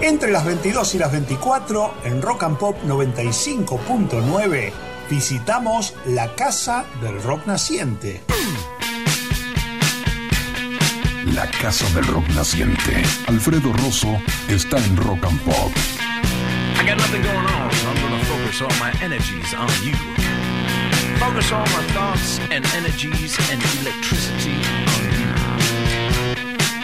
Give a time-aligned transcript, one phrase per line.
[0.00, 4.72] Entre las 22 y las 24, en Rock and Pop 95.9,
[5.10, 8.22] visitamos la Casa del Rock Naciente.
[11.34, 13.02] La Casa del Rock Naciente.
[13.26, 14.16] Alfredo Rosso
[14.48, 15.72] está en Rock and Pop.
[16.80, 19.96] I got nothing going on, so I'm gonna focus all my energies on you.
[21.18, 24.54] Focus all my thoughts and energies and electricity
[24.94, 25.28] on you.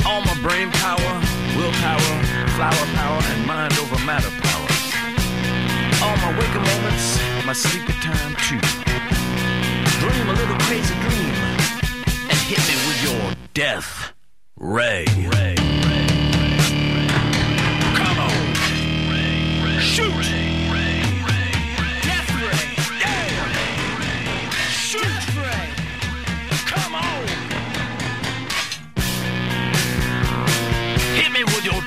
[0.04, 1.20] All my brain power,
[1.56, 4.68] willpower, flower power, and mind over matter power.
[6.04, 8.60] All my waking moments, my sleepy time too.
[9.98, 11.34] Dream a little crazy dream
[12.30, 14.12] and hit me with your death
[14.56, 15.04] ray.
[15.32, 15.56] ray.
[17.96, 19.80] Come on.
[19.80, 20.34] Shoot!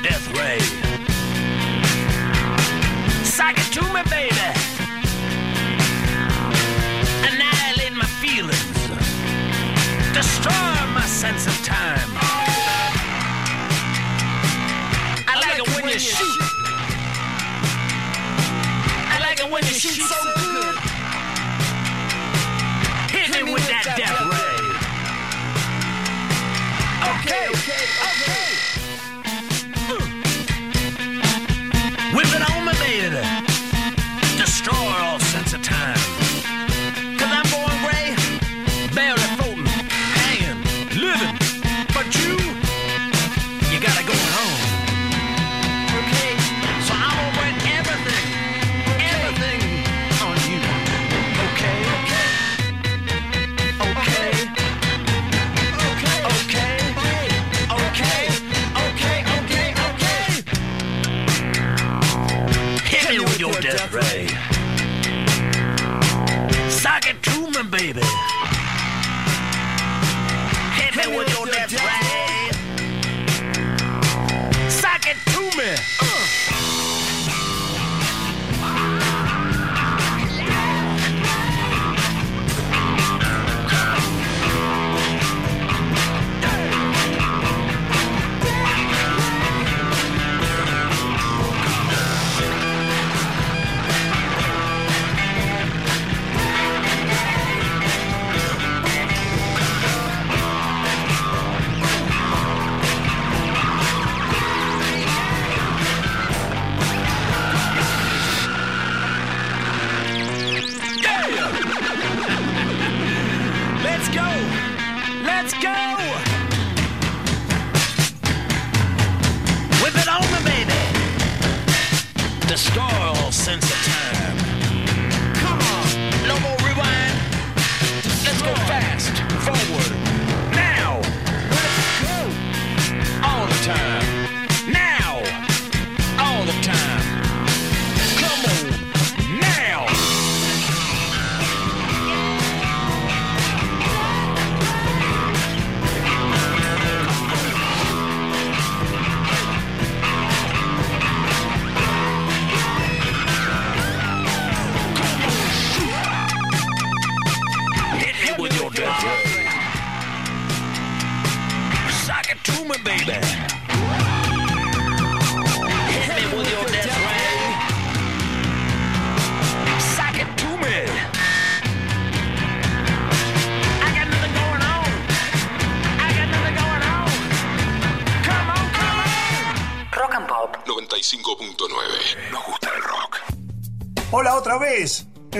[0.03, 0.59] Death ray!
[3.23, 4.35] Sock it to me, baby!
[7.27, 8.77] Annihilate my feelings!
[10.13, 10.51] Destroy
[10.93, 12.09] my sense of time!
[15.27, 16.41] I like it when you shoot!
[19.09, 20.36] I like it when you shoot so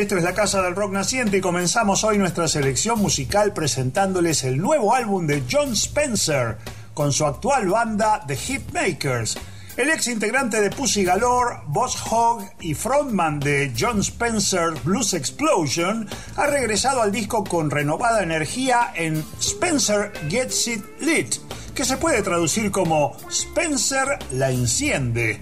[0.08, 4.58] Esto es la Casa del Rock Naciente y comenzamos hoy nuestra selección musical presentándoles el
[4.58, 6.60] nuevo álbum de John Spencer
[6.94, 9.38] con su actual banda The Hitmakers.
[9.76, 16.08] El ex integrante de Pussy Galore, Boss Hogg y frontman de John Spencer Blues Explosion
[16.38, 21.36] ha regresado al disco con renovada energía en Spencer Gets It Lit,
[21.76, 25.42] que se puede traducir como Spencer la enciende.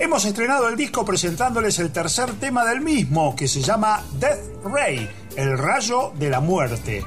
[0.00, 5.06] Hemos estrenado el disco presentándoles el tercer tema del mismo, que se llama Death Ray,
[5.36, 7.04] el rayo de la muerte.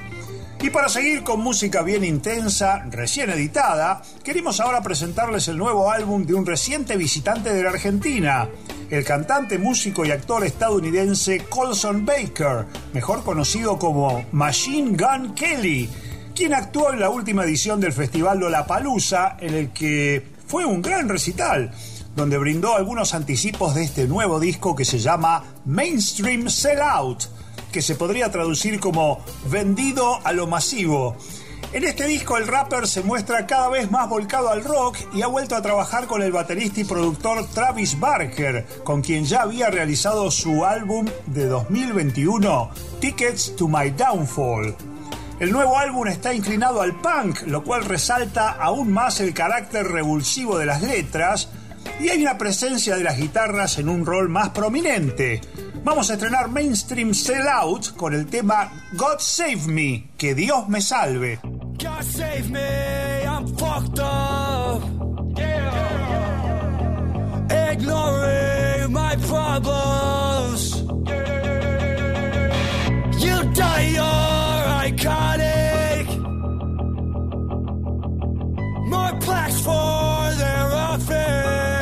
[0.62, 6.24] Y para seguir con música bien intensa, recién editada, queremos ahora presentarles el nuevo álbum
[6.24, 8.48] de un reciente visitante de la Argentina,
[8.92, 15.90] el cantante, músico y actor estadounidense Colson Baker, mejor conocido como Machine Gun Kelly,
[16.36, 21.10] quien actuó en la última edición del Festival Lollapalooza, en el que fue un gran
[21.10, 21.72] recital,
[22.16, 27.26] donde brindó algunos anticipos de este nuevo disco que se llama Mainstream Sellout
[27.74, 29.20] que se podría traducir como
[29.50, 31.18] vendido a lo masivo.
[31.74, 35.28] En este disco el rapper se muestra cada vez más volcado al rock y ha
[35.28, 40.30] vuelto a trabajar con el baterista y productor Travis Barker, con quien ya había realizado
[40.30, 42.70] su álbum de 2021,
[43.00, 44.76] Tickets to My Downfall.
[45.40, 50.60] El nuevo álbum está inclinado al punk, lo cual resalta aún más el carácter revulsivo
[50.60, 51.50] de las letras,
[52.00, 55.42] y hay una presencia de las guitarras en un rol más prominente.
[55.84, 61.40] Vamos a estrenar Mainstream Sellout con el tema God Save Me, que Dios me salve.
[61.44, 64.82] God save me, I'm fucked up.
[67.52, 70.84] Ignoring my problems.
[73.22, 76.08] You die, you're iconic.
[78.88, 81.73] More plaques for their office.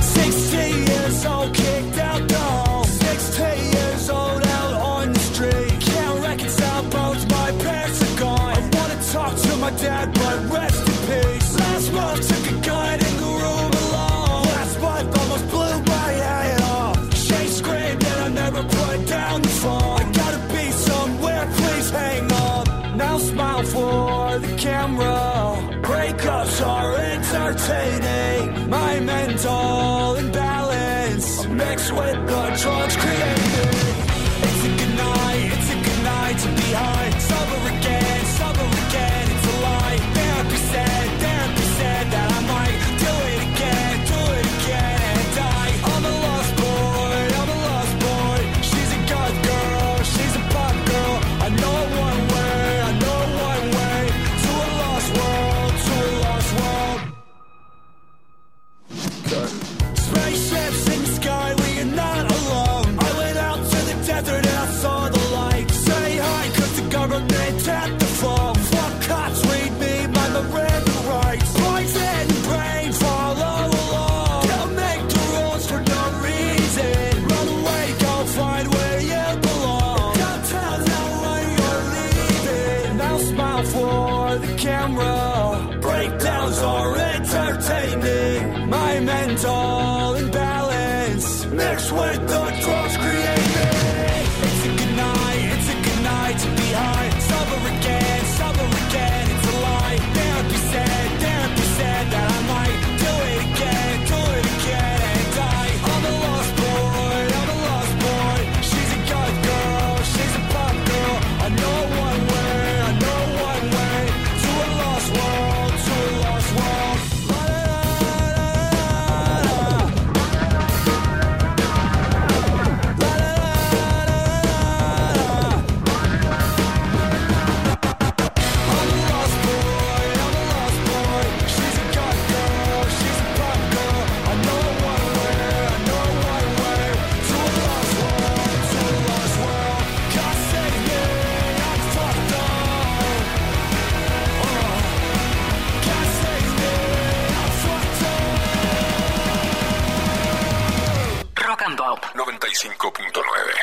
[0.00, 2.82] 16 years old, kicked out though.
[2.84, 5.80] 16 years old, out on the street.
[5.80, 8.40] Can't reconcile both my parents are gone.
[8.40, 10.17] I wanna talk to my dad,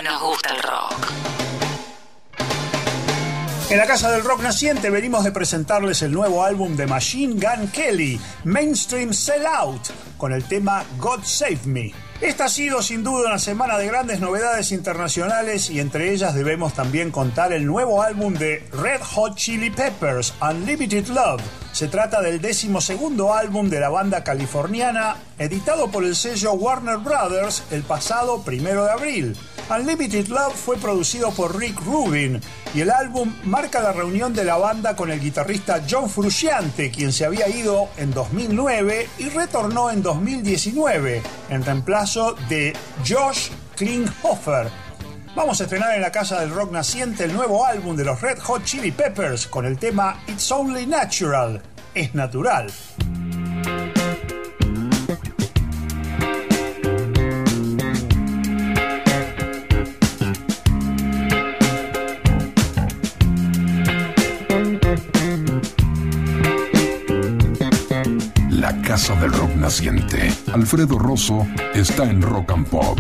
[0.04, 1.08] Nos gusta el rock.
[3.70, 7.70] En la Casa del Rock Naciente venimos de presentarles el nuevo álbum de Machine Gun
[7.70, 9.82] Kelly, Mainstream Sellout,
[10.18, 11.94] con el tema God Save Me.
[12.20, 16.74] Esta ha sido sin duda una semana de grandes novedades internacionales y entre ellas debemos
[16.74, 21.42] también contar el nuevo álbum de Red Hot Chili Peppers, Unlimited Love.
[21.76, 27.00] Se trata del décimo segundo álbum de la banda californiana, editado por el sello Warner
[27.00, 29.38] Brothers el pasado primero de abril.
[29.70, 32.40] Unlimited Love fue producido por Rick Rubin
[32.74, 37.12] y el álbum marca la reunión de la banda con el guitarrista John Frusciante, quien
[37.12, 42.72] se había ido en 2009 y retornó en 2019 en reemplazo de
[43.06, 44.85] Josh Klinghoffer.
[45.36, 48.40] Vamos a estrenar en la Casa del Rock Naciente el nuevo álbum de los Red
[48.40, 51.62] Hot Chili Peppers con el tema It's Only Natural,
[51.94, 52.72] es natural.
[68.52, 70.32] La Casa del Rock Naciente.
[70.54, 73.00] Alfredo Rosso está en Rock and Pop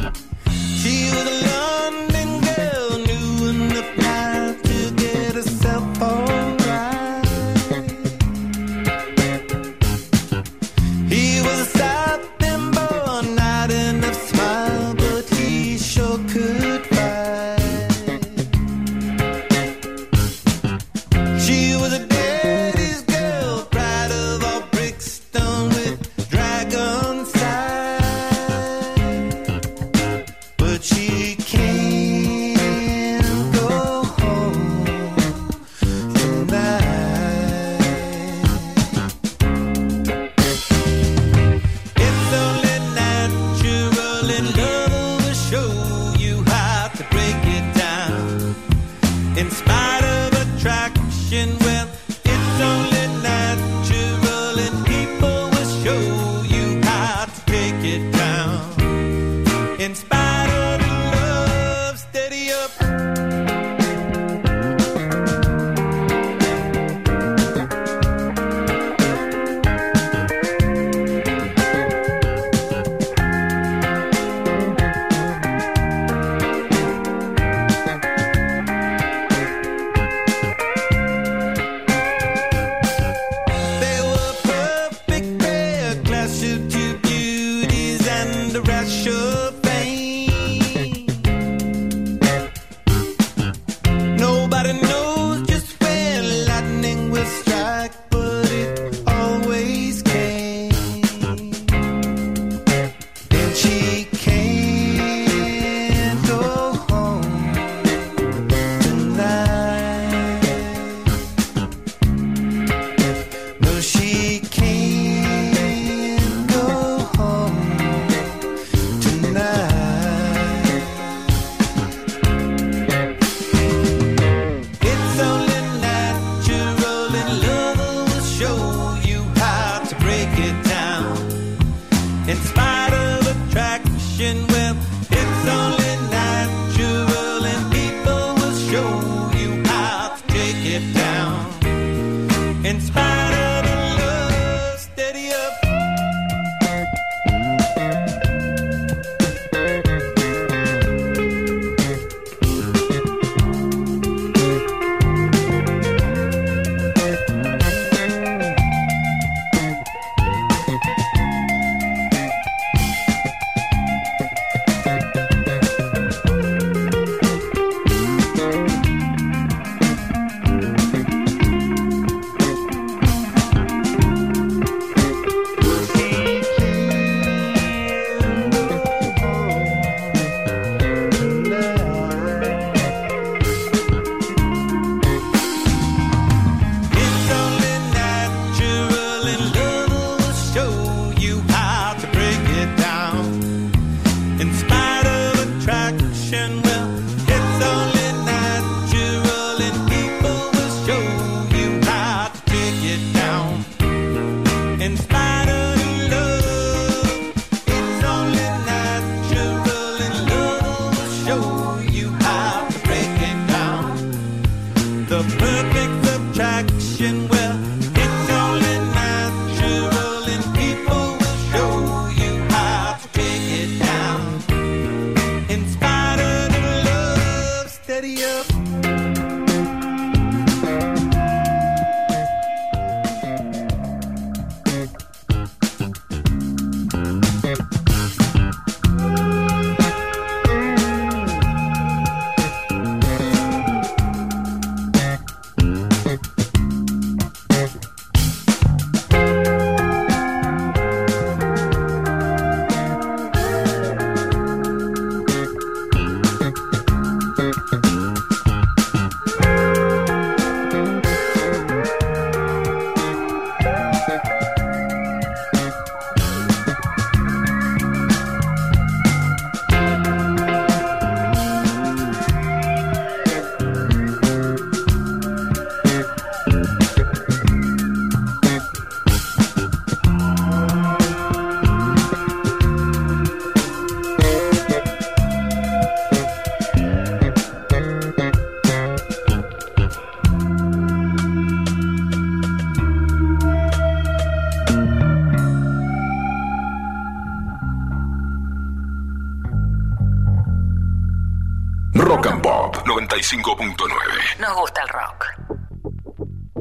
[303.42, 304.40] 95.9.
[304.40, 305.26] Nos gusta el rock.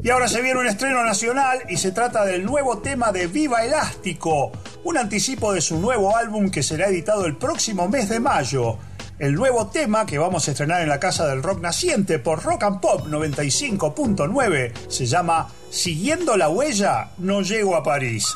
[0.02, 3.64] Y ahora se viene un estreno nacional y se trata del nuevo tema de Viva
[3.64, 4.52] Elástico,
[4.82, 8.78] un anticipo de su nuevo álbum que será editado el próximo mes de mayo.
[9.18, 12.64] El nuevo tema que vamos a estrenar en la Casa del Rock Naciente por Rock
[12.64, 18.26] and Pop 95.9 se llama Siguiendo la huella, no llego a París.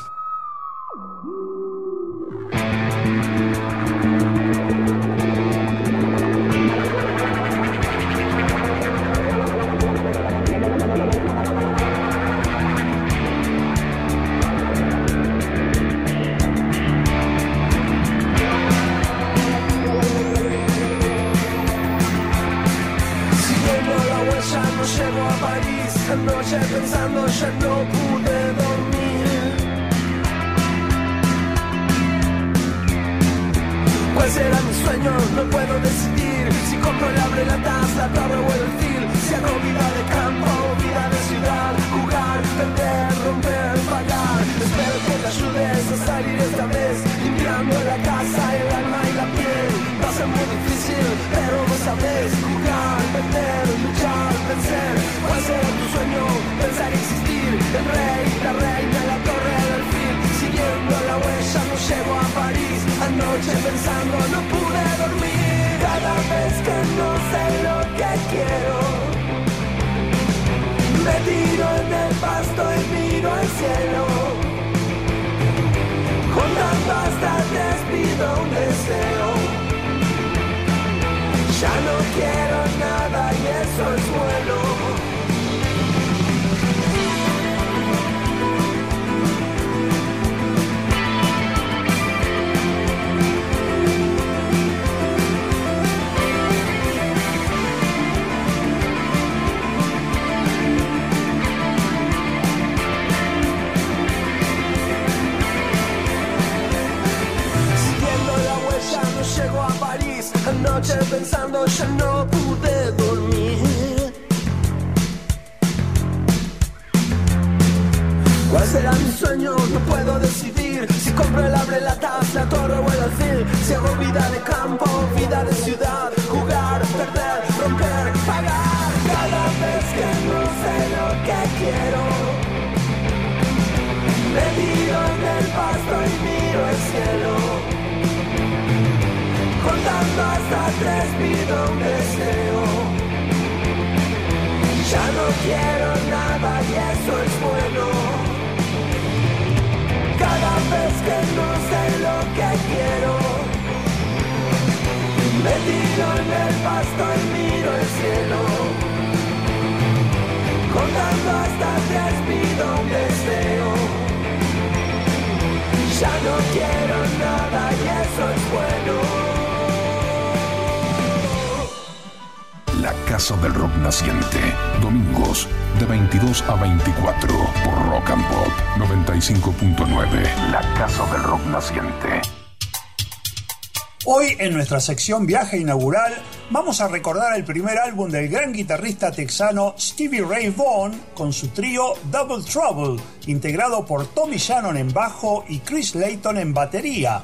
[184.69, 186.13] Nuestra sección Viaje Inaugural
[186.51, 191.47] vamos a recordar el primer álbum del gran guitarrista texano Stevie Ray Vaughan con su
[191.47, 197.23] trío Double Trouble, integrado por Tommy Shannon en bajo y Chris Layton en batería.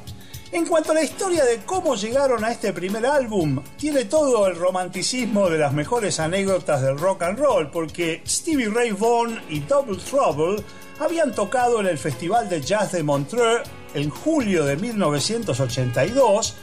[0.51, 4.55] En cuanto a la historia de cómo llegaron a este primer álbum, tiene todo el
[4.55, 9.97] romanticismo de las mejores anécdotas del rock and roll, porque Stevie Ray Vaughan y Double
[9.97, 10.63] Trouble
[10.99, 16.55] habían tocado en el Festival de Jazz de Montreux en julio de 1982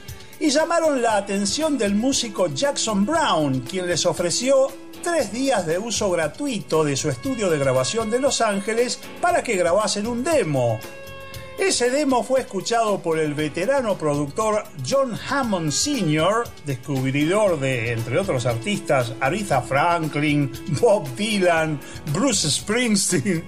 [0.43, 6.11] y llamaron la atención del músico Jackson Brown, quien les ofreció tres días de uso
[6.11, 10.81] gratuito de su estudio de grabación de Los Ángeles para que grabasen un demo.
[11.61, 18.45] Ese demo fue escuchado por el veterano productor John Hammond Sr., descubridor de, entre otros
[18.45, 20.51] artistas, Aretha Franklin,
[20.81, 21.79] Bob Dylan,
[22.13, 23.45] Bruce Springsteen.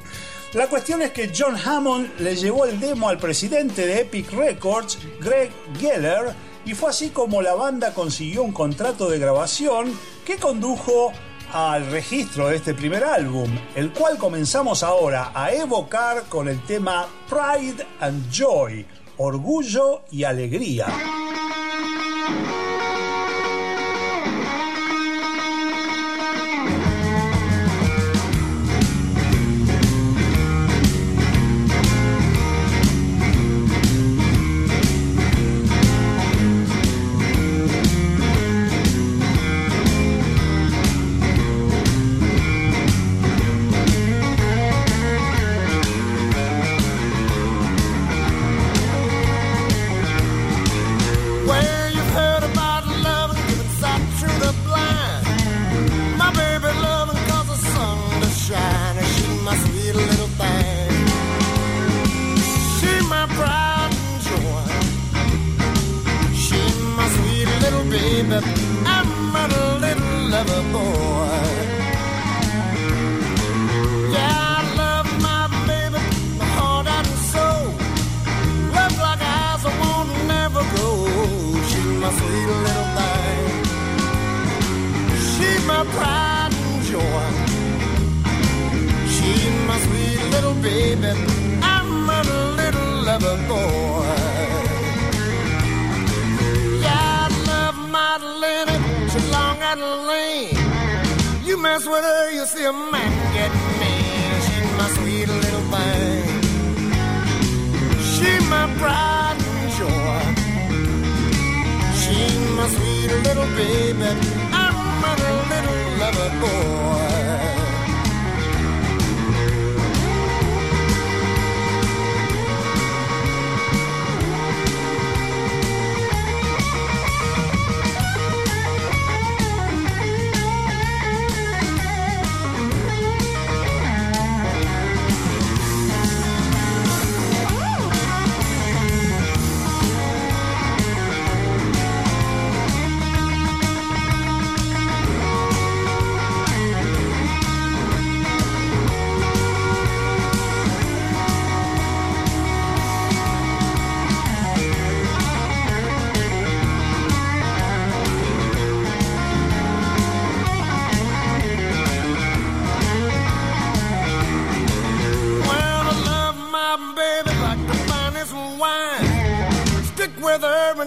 [0.53, 4.97] La cuestión es que John Hammond le llevó el demo al presidente de Epic Records,
[5.21, 9.93] Greg Geller, y fue así como la banda consiguió un contrato de grabación
[10.25, 11.13] que condujo
[11.53, 17.07] al registro de este primer álbum, el cual comenzamos ahora a evocar con el tema
[17.29, 18.85] Pride and Joy,
[19.19, 20.87] orgullo y alegría.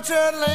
[0.10, 0.47] Her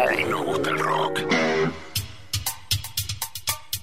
[0.00, 0.28] 95.9.
[0.28, 1.20] Nos gusta el rock.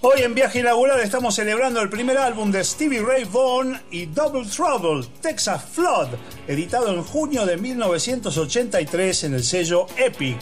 [0.01, 4.45] Hoy en Viaje Inaugural estamos celebrando el primer álbum de Stevie Ray Vaughan y Double
[4.47, 6.09] Trouble, Texas Flood,
[6.47, 10.37] editado en junio de 1983 en el sello Epic.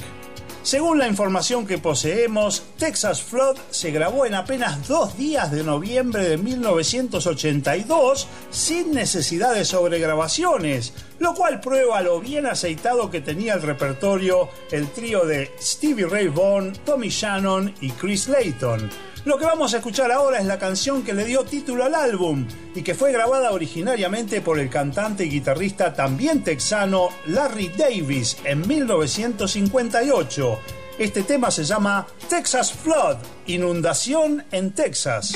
[0.66, 6.28] Según la información que poseemos, Texas Flood se grabó en apenas dos días de noviembre
[6.28, 13.62] de 1982 sin necesidad de sobregrabaciones, lo cual prueba lo bien aceitado que tenía el
[13.62, 18.90] repertorio el trío de Stevie Ray Vaughan, Tommy Shannon y Chris Layton.
[19.26, 22.46] Lo que vamos a escuchar ahora es la canción que le dio título al álbum
[22.76, 28.68] y que fue grabada originariamente por el cantante y guitarrista también texano Larry Davis en
[28.68, 30.60] 1958.
[31.00, 35.34] Este tema se llama Texas Flood, inundación en Texas.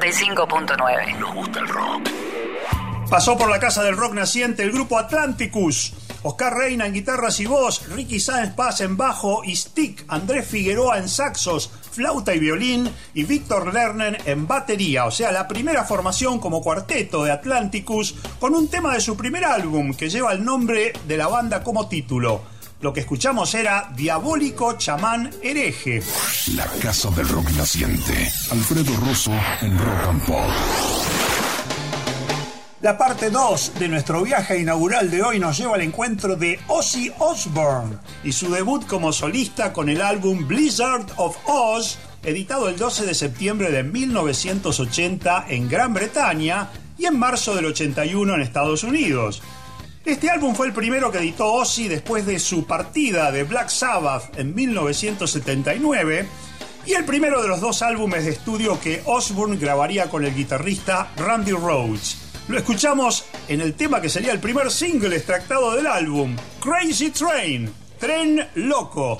[0.00, 1.18] 95.9.
[1.18, 2.08] Nos gusta el rock.
[3.08, 5.94] Pasó por la casa del rock naciente el grupo Atlanticus.
[6.22, 10.98] Oscar Reina en guitarras y voz, Ricky Sáenz Paz en bajo y stick, Andrés Figueroa
[10.98, 16.40] en saxos, flauta y violín y Víctor Lerner en batería, o sea, la primera formación
[16.40, 20.92] como cuarteto de Atlanticus con un tema de su primer álbum que lleva el nombre
[21.06, 22.42] de la banda como título.
[22.80, 26.02] Lo que escuchamos era Diabólico Chamán Hereje.
[26.54, 28.32] La casa del rock naciente.
[28.52, 29.32] Alfredo Rosso
[29.62, 30.48] en Rock and Pop.
[32.82, 37.10] La parte 2 de nuestro viaje inaugural de hoy nos lleva al encuentro de Ozzy
[37.18, 43.06] Osbourne y su debut como solista con el álbum Blizzard of Oz, editado el 12
[43.06, 49.42] de septiembre de 1980 en Gran Bretaña y en marzo del 81 en Estados Unidos.
[50.06, 54.38] Este álbum fue el primero que editó Ozzy después de su partida de Black Sabbath
[54.38, 56.28] en 1979
[56.86, 61.10] y el primero de los dos álbumes de estudio que Osbourne grabaría con el guitarrista
[61.16, 62.18] Randy Rhoads.
[62.46, 67.74] Lo escuchamos en el tema que sería el primer single extractado del álbum, Crazy Train,
[67.98, 69.18] Tren Loco.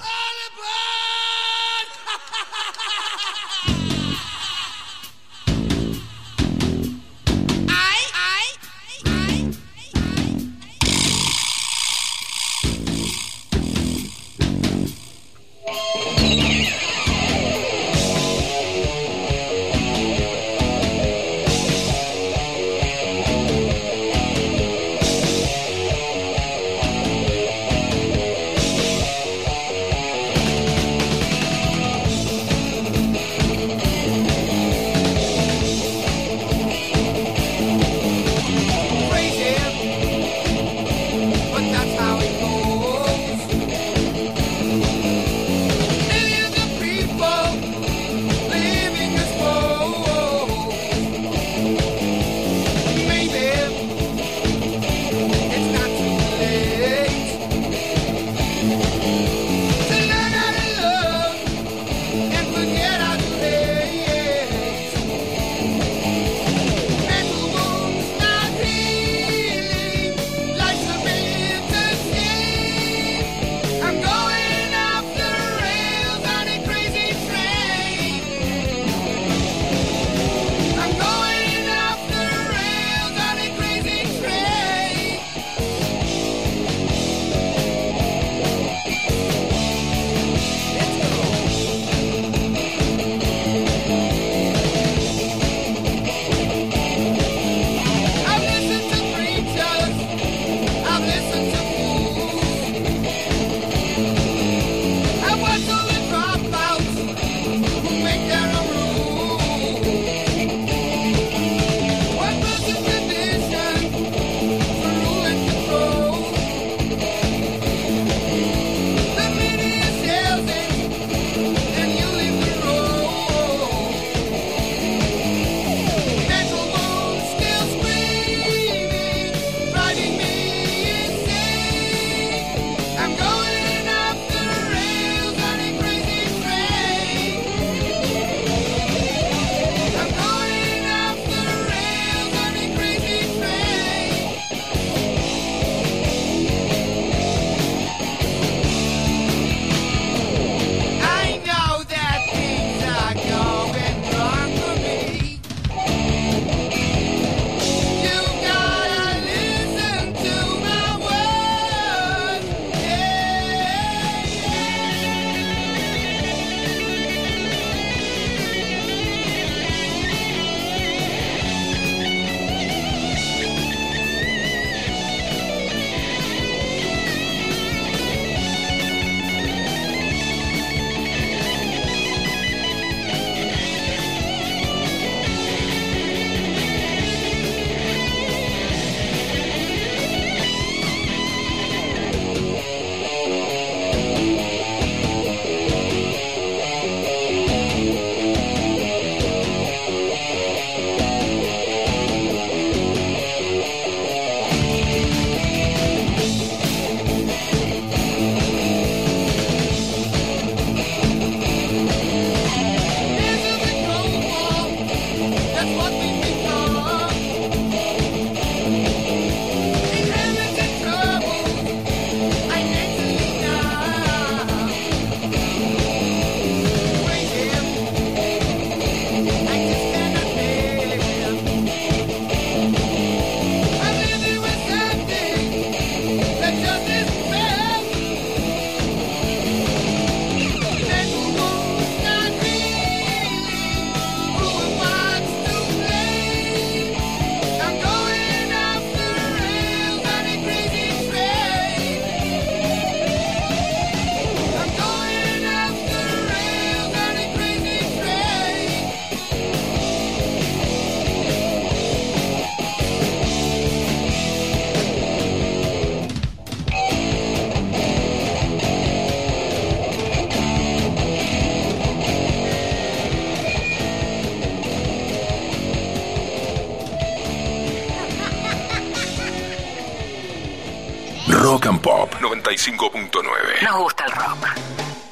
[282.67, 283.63] 95.9.
[283.63, 284.47] Nos gusta el rock.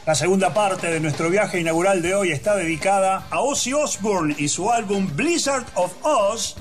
[0.06, 4.48] La segunda parte de nuestro viaje inaugural de hoy está dedicada a Ozzy Osbourne y
[4.48, 6.56] su álbum Blizzard of Oz.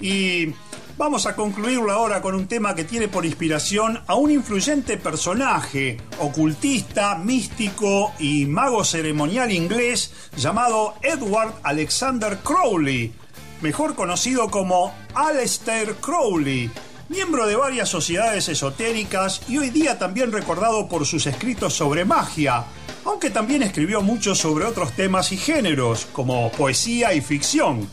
[0.00, 0.54] Y
[0.96, 5.98] vamos a concluirlo ahora con un tema que tiene por inspiración a un influyente personaje,
[6.18, 13.12] ocultista, místico y mago ceremonial inglés llamado Edward Alexander Crowley,
[13.60, 16.70] mejor conocido como Aleister Crowley
[17.12, 22.64] miembro de varias sociedades esotéricas y hoy día también recordado por sus escritos sobre magia,
[23.04, 27.86] aunque también escribió mucho sobre otros temas y géneros, como poesía y ficción.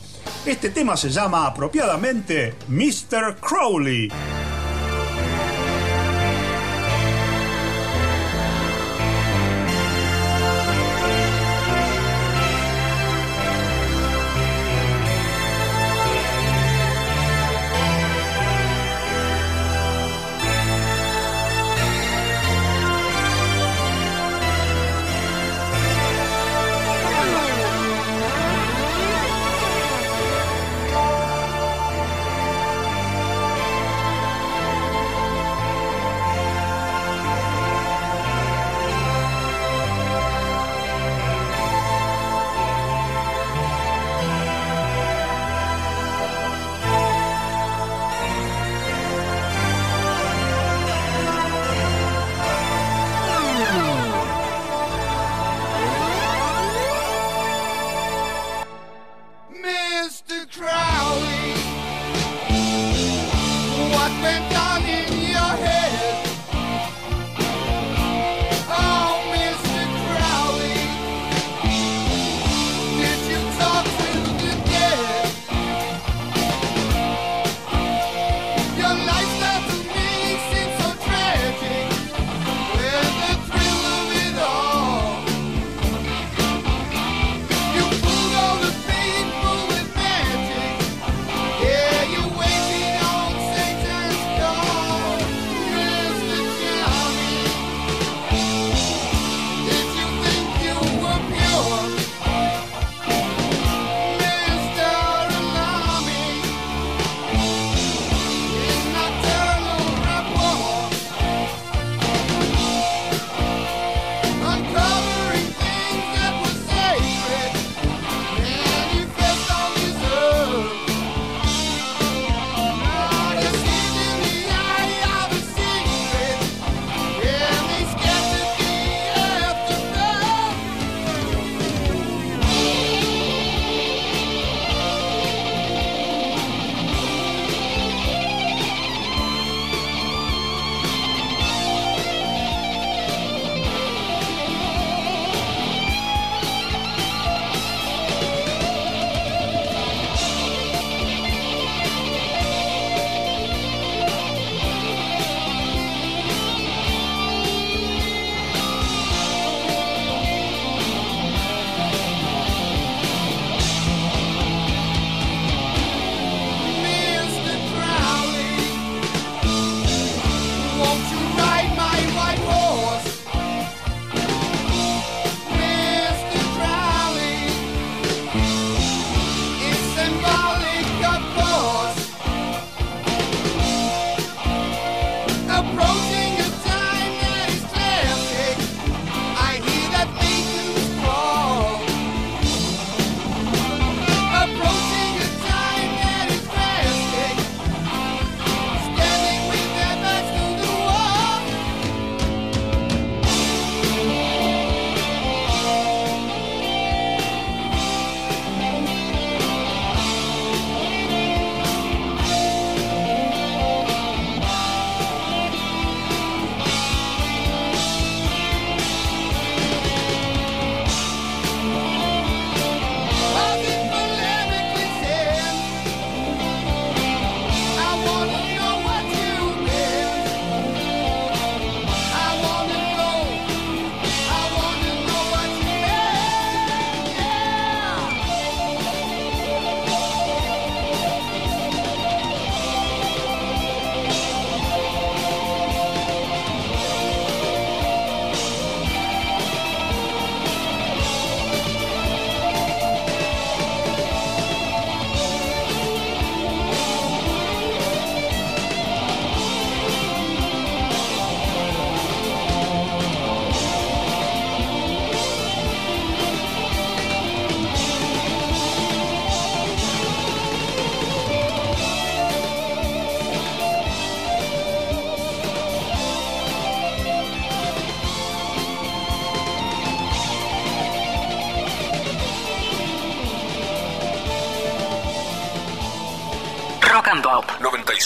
[0.45, 3.35] Este tema se llama apropiadamente Mr.
[3.41, 4.09] Crowley.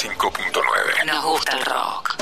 [0.03, 1.05] 95.9.
[1.05, 2.15] nos gusta el rock.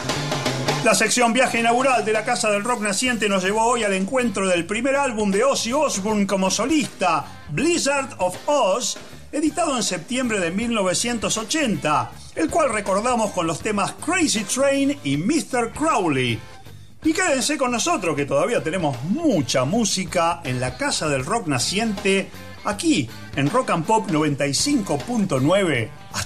[0.84, 4.48] La sección viaje inaugural de la Casa del Rock Naciente nos llevó hoy al encuentro
[4.48, 8.98] del primer álbum de Ozzy Osbourne como solista, Blizzard of Oz,
[9.32, 15.72] editado en septiembre de 1980, el cual recordamos con los temas Crazy Train y Mr.
[15.72, 16.40] Crowley.
[17.04, 22.30] Y quédense con nosotros que todavía tenemos mucha música en la Casa del Rock Naciente,
[22.64, 26.01] aquí en Rock and Pop 95.9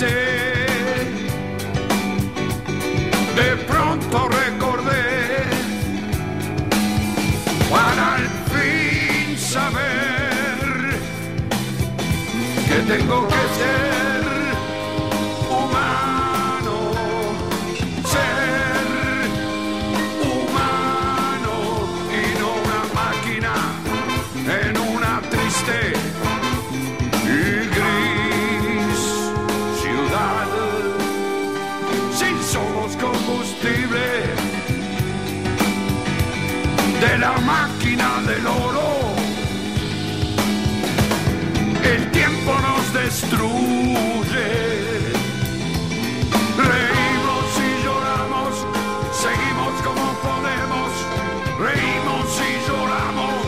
[0.00, 0.36] Lo que sé.
[3.34, 5.04] De pronto recordé
[7.70, 10.98] para al fin saber
[12.68, 13.85] que tengo que ser
[43.26, 44.48] destruye.
[46.56, 48.54] Reímos y lloramos,
[49.12, 50.90] seguimos como podemos.
[51.58, 53.44] Reímos y lloramos,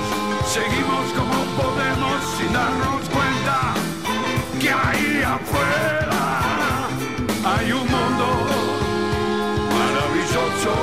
[0.47, 3.75] seguimos como podemos sin darnos cuenta
[4.61, 6.89] que ahí afuera
[7.45, 8.27] hay un mundo
[9.79, 10.75] maravilloso.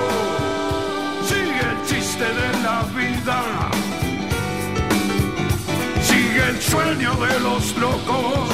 [1.28, 3.42] Sigue el chiste de la vida.
[6.02, 8.45] Sigue el sueño de los locos.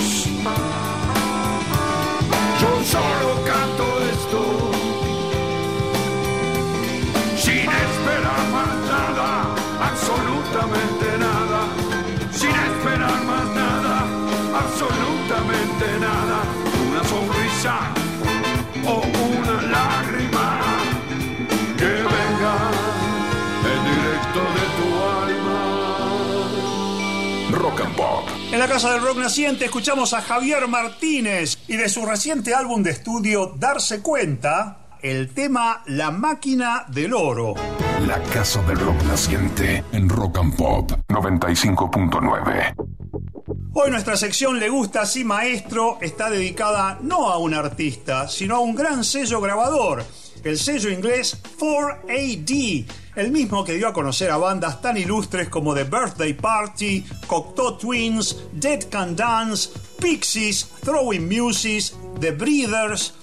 [4.34, 4.61] Oh.
[28.62, 32.91] La Casa del Rock Naciente escuchamos a Javier Martínez y de su reciente álbum de
[32.91, 37.55] estudio Darse Cuenta, el tema La Máquina del Oro.
[38.05, 42.76] La Casa del Rock Naciente en Rock and Pop 95.9.
[43.74, 48.59] Hoy nuestra sección Le Gusta Así Maestro está dedicada no a un artista, sino a
[48.59, 50.05] un gran sello grabador,
[50.43, 52.86] el sello inglés 4AD,
[53.16, 57.78] el mismo que dio a conocer a bandas tan ilustres como The Birthday Party, Cocteau
[57.78, 63.14] Twins, Dead Can Dance, Pixies, Throwing Muses, The Breeders,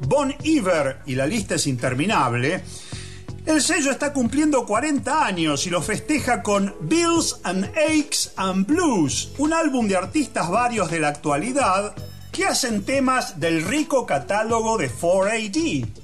[0.00, 2.62] Bon Iver, y la lista es interminable.
[3.44, 9.32] El sello está cumpliendo 40 años y lo festeja con Bills and Aches and Blues,
[9.38, 11.94] un álbum de artistas varios de la actualidad
[12.30, 16.01] que hacen temas del rico catálogo de 4AD.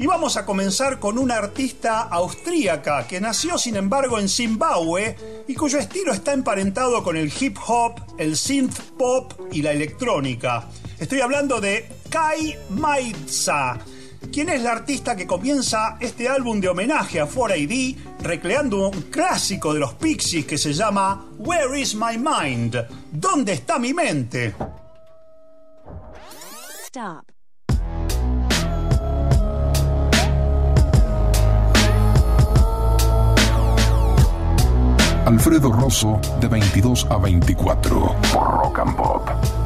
[0.00, 5.16] Y vamos a comenzar con una artista austríaca que nació sin embargo en Zimbabue
[5.48, 10.68] y cuyo estilo está emparentado con el hip hop, el synth pop y la electrónica.
[11.00, 13.76] Estoy hablando de Kai Maitza,
[14.32, 19.74] quien es la artista que comienza este álbum de homenaje a 4AD recreando un clásico
[19.74, 22.76] de los Pixies que se llama Where is my mind?
[23.10, 24.54] ¿Dónde está mi mente?
[26.86, 27.37] Stop.
[35.28, 39.57] Alfredo Rosso de 22 a 24 por Rock and Pop.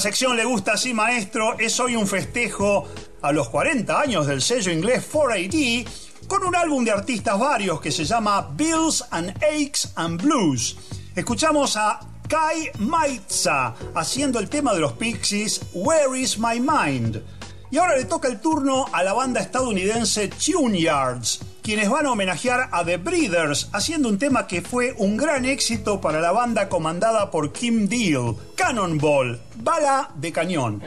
[0.00, 2.88] Sección Le gusta así, maestro, es hoy un festejo
[3.20, 5.86] a los 40 años del sello inglés 4AD
[6.26, 10.76] con un álbum de artistas varios que se llama Bills and Aches and Blues.
[11.14, 17.22] Escuchamos a Kai Maitza haciendo el tema de los Pixies Where is My Mind.
[17.70, 22.12] Y ahora le toca el turno a la banda estadounidense Tune Yards, quienes van a
[22.12, 26.68] homenajear a The Breeders haciendo un tema que fue un gran éxito para la banda
[26.68, 30.82] comandada por Kim Deal, Cannonball, bala de cañón.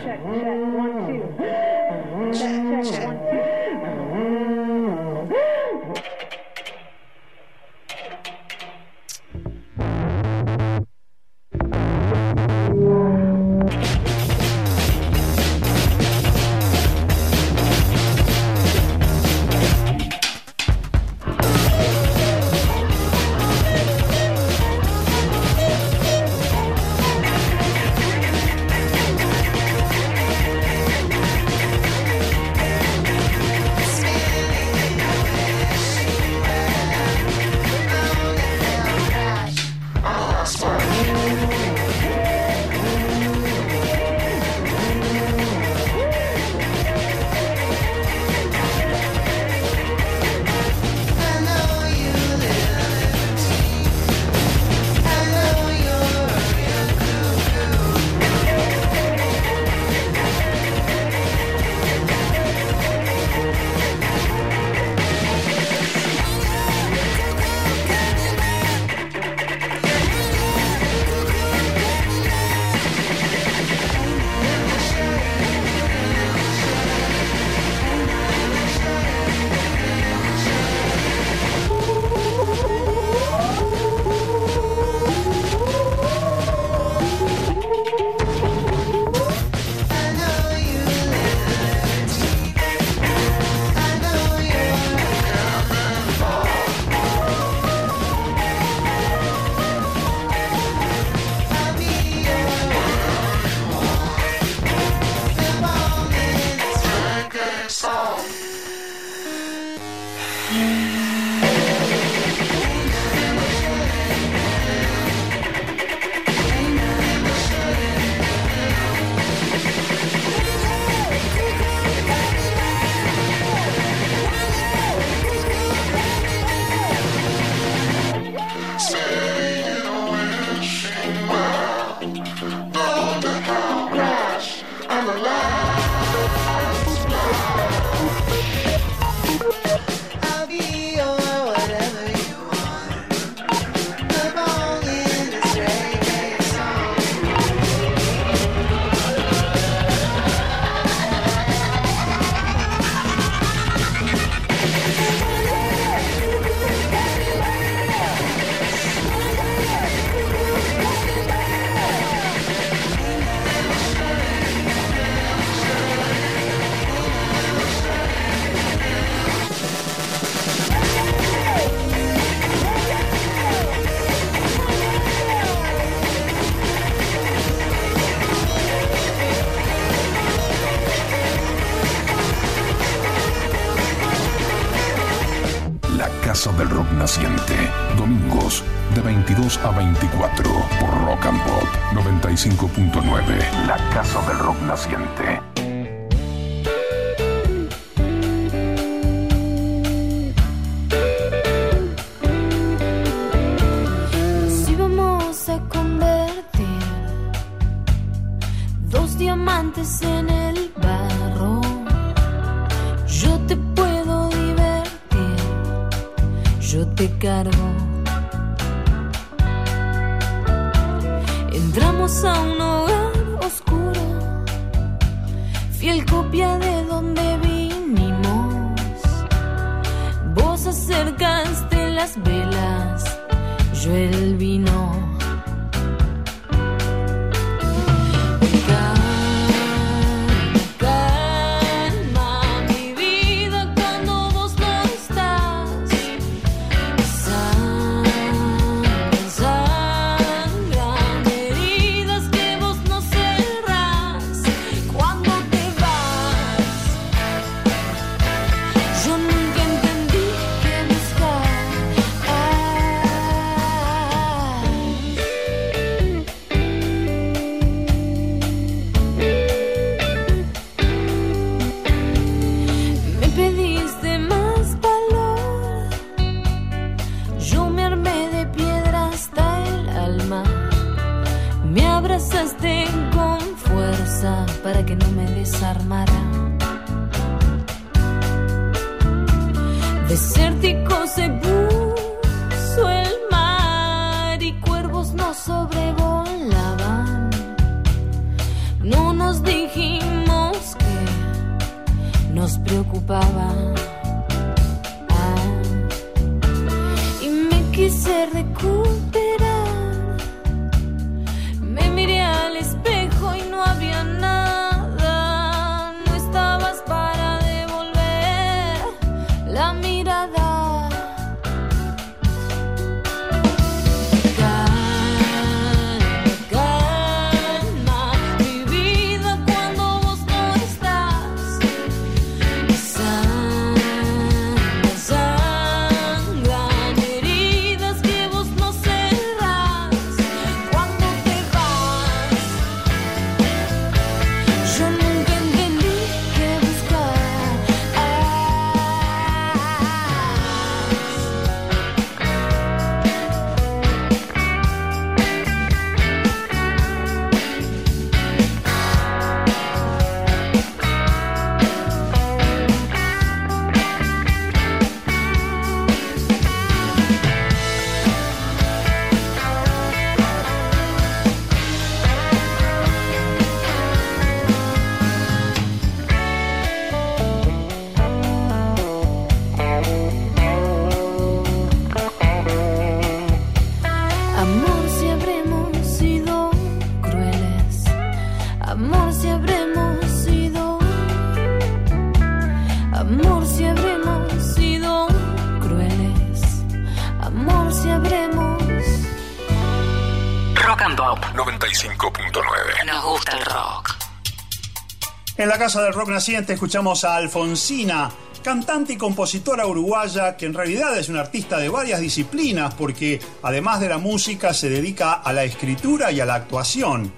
[405.54, 408.10] La Casa del Rock Naciente escuchamos a Alfonsina,
[408.43, 413.80] cantante y compositora uruguaya que en realidad es una artista de varias disciplinas porque además
[413.80, 417.14] de la música se dedica a la escritura y a la actuación.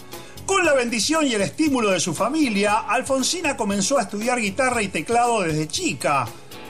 [0.45, 4.89] Con la bendición y el estímulo de su familia, Alfonsina comenzó a estudiar guitarra y
[4.89, 6.27] teclado desde chica.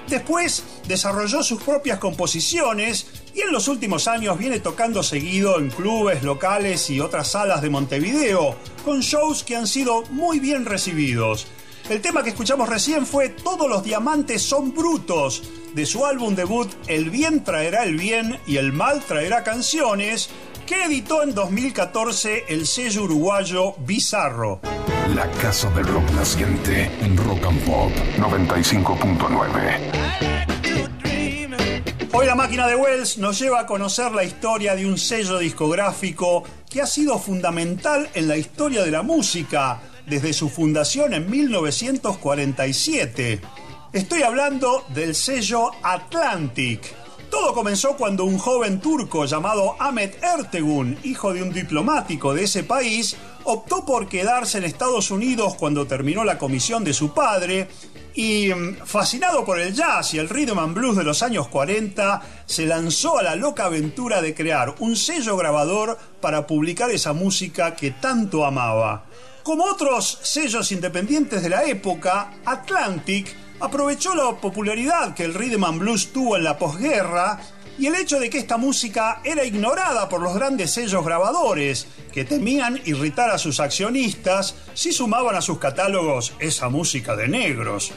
[0.07, 6.23] Después desarrolló sus propias composiciones y en los últimos años viene tocando seguido en clubes
[6.23, 8.55] locales y otras salas de Montevideo,
[8.85, 11.45] con shows que han sido muy bien recibidos.
[11.89, 16.71] El tema que escuchamos recién fue Todos los diamantes son brutos, de su álbum debut
[16.87, 20.29] El bien traerá el bien y el mal traerá canciones,
[20.65, 24.61] que editó en 2014 el sello uruguayo Bizarro.
[25.13, 30.34] La Casa del Rock Naciente en Rock and Pop 95.9.
[32.17, 36.45] Hoy la máquina de Wells nos lleva a conocer la historia de un sello discográfico
[36.69, 43.41] que ha sido fundamental en la historia de la música desde su fundación en 1947.
[43.91, 46.95] Estoy hablando del sello Atlantic.
[47.29, 52.63] Todo comenzó cuando un joven turco llamado Ahmet Ertegun, hijo de un diplomático de ese
[52.63, 57.67] país, optó por quedarse en Estados Unidos cuando terminó la comisión de su padre
[58.15, 62.21] y, mm, fascinado por el jazz y el rhythm and blues de los años 40,
[62.45, 67.75] se lanzó a la loca aventura de crear un sello grabador para publicar esa música
[67.75, 69.05] que tanto amaba.
[69.43, 75.79] Como otros sellos independientes de la época, Atlantic aprovechó la popularidad que el rhythm and
[75.79, 77.39] blues tuvo en la posguerra
[77.77, 82.25] y el hecho de que esta música era ignorada por los grandes sellos grabadores, que
[82.25, 87.91] temían irritar a sus accionistas si sumaban a sus catálogos esa música de negros.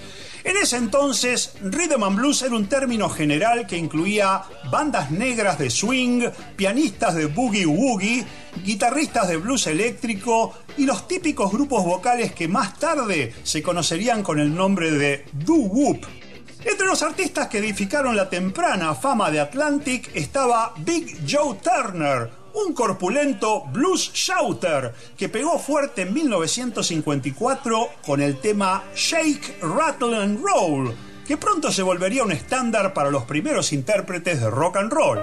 [0.45, 5.69] En ese entonces, rhythm and blues era un término general que incluía bandas negras de
[5.69, 8.25] swing, pianistas de boogie woogie,
[8.65, 14.39] guitarristas de blues eléctrico y los típicos grupos vocales que más tarde se conocerían con
[14.39, 16.05] el nombre de doo-wop.
[16.69, 22.75] Entre los artistas que edificaron la temprana fama de Atlantic estaba Big Joe Turner, un
[22.75, 30.95] corpulento blues shouter que pegó fuerte en 1954 con el tema Shake, Rattle and Roll,
[31.27, 35.21] que pronto se volvería un estándar para los primeros intérpretes de rock and roll.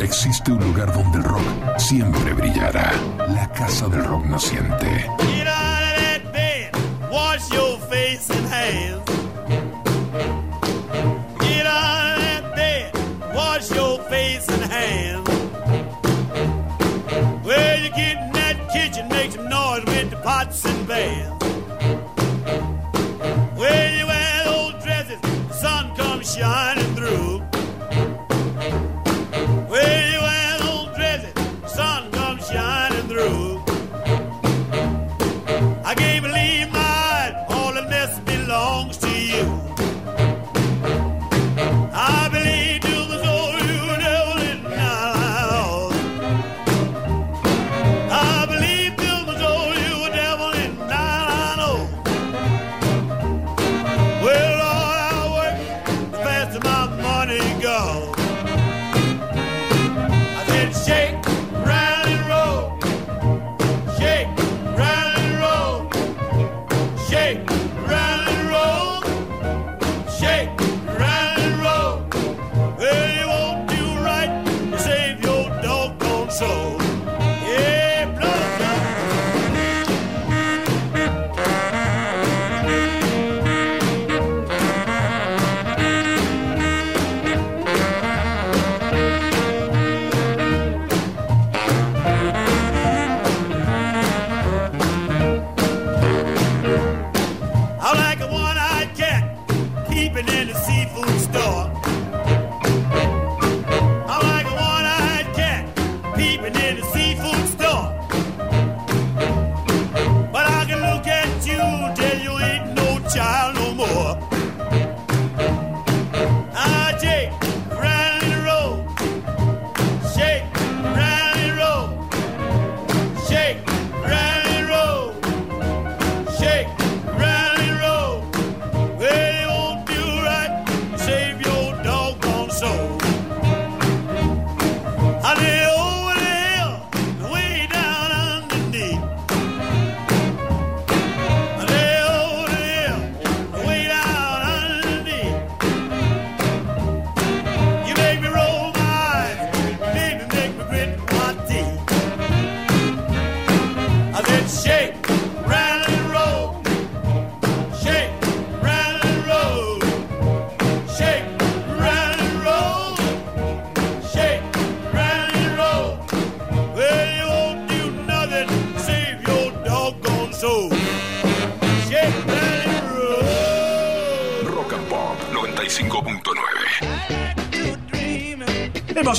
[0.00, 2.92] Existe un lugar donde el rock siempre brillará.
[3.28, 5.08] La Casa del Rock Naciente.
[5.20, 6.70] Get out of that bed,
[7.10, 8.93] wash your face and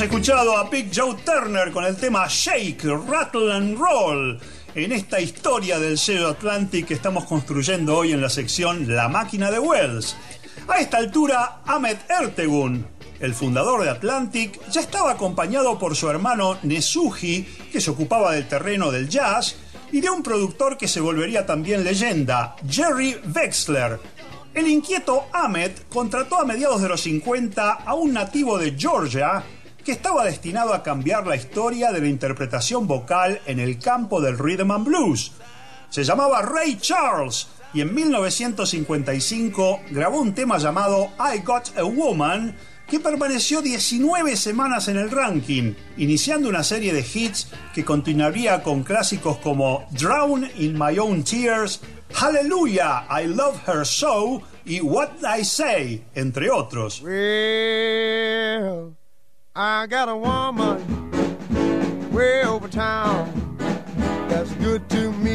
[0.05, 4.39] escuchado a Big Joe Turner con el tema Shake, Rattle and Roll
[4.75, 9.49] en esta historia del sello Atlantic que estamos construyendo hoy en la sección La máquina
[9.49, 10.15] de Wells.
[10.67, 12.85] A esta altura, Ahmet Ertegun,
[13.19, 17.41] el fundador de Atlantic, ya estaba acompañado por su hermano Nesuji,
[17.71, 19.55] que se ocupaba del terreno del jazz,
[19.91, 23.99] y de un productor que se volvería también leyenda, Jerry Wexler.
[24.53, 29.43] El inquieto Ahmet contrató a mediados de los 50 a un nativo de Georgia
[29.85, 34.39] que estaba destinado a cambiar la historia de la interpretación vocal en el campo del
[34.39, 35.31] rhythm and blues.
[35.89, 42.55] Se llamaba Ray Charles y en 1955 grabó un tema llamado I Got a Woman
[42.87, 48.83] que permaneció 19 semanas en el ranking, iniciando una serie de hits que continuaría con
[48.83, 51.81] clásicos como Drown in My Own Tears,
[52.13, 57.01] Hallelujah, I Love Her So y What I Say, entre otros.
[59.57, 63.55] I got a woman way over town
[64.27, 65.34] that's good to me.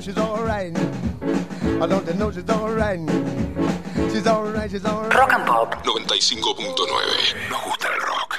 [0.00, 3.00] I don't they know she's alright.
[4.10, 5.12] She's alright, she's alright.
[5.12, 7.50] Rock and Pop 95.9.
[7.50, 8.38] Nos gusta el rock.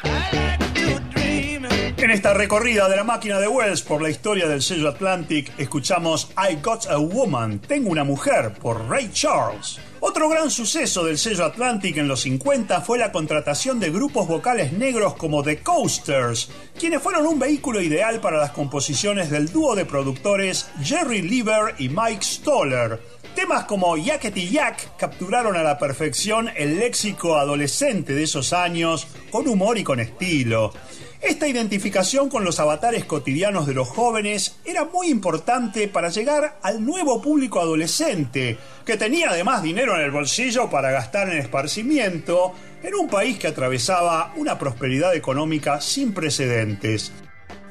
[1.97, 6.31] En esta recorrida de la máquina de Wells por la historia del sello Atlantic, escuchamos
[6.35, 9.79] I Got a Woman, Tengo una mujer, por Ray Charles.
[10.03, 14.73] Otro gran suceso del sello Atlantic en los 50 fue la contratación de grupos vocales
[14.73, 16.49] negros como The Coasters,
[16.79, 21.89] quienes fueron un vehículo ideal para las composiciones del dúo de productores Jerry Lieber y
[21.89, 22.99] Mike Stoller.
[23.35, 29.47] Temas como Yakety Yak capturaron a la perfección el léxico adolescente de esos años, con
[29.47, 30.73] humor y con estilo.
[31.21, 36.83] Esta identificación con los avatares cotidianos de los jóvenes era muy importante para llegar al
[36.83, 42.95] nuevo público adolescente, que tenía además dinero en el bolsillo para gastar en esparcimiento en
[42.95, 47.11] un país que atravesaba una prosperidad económica sin precedentes.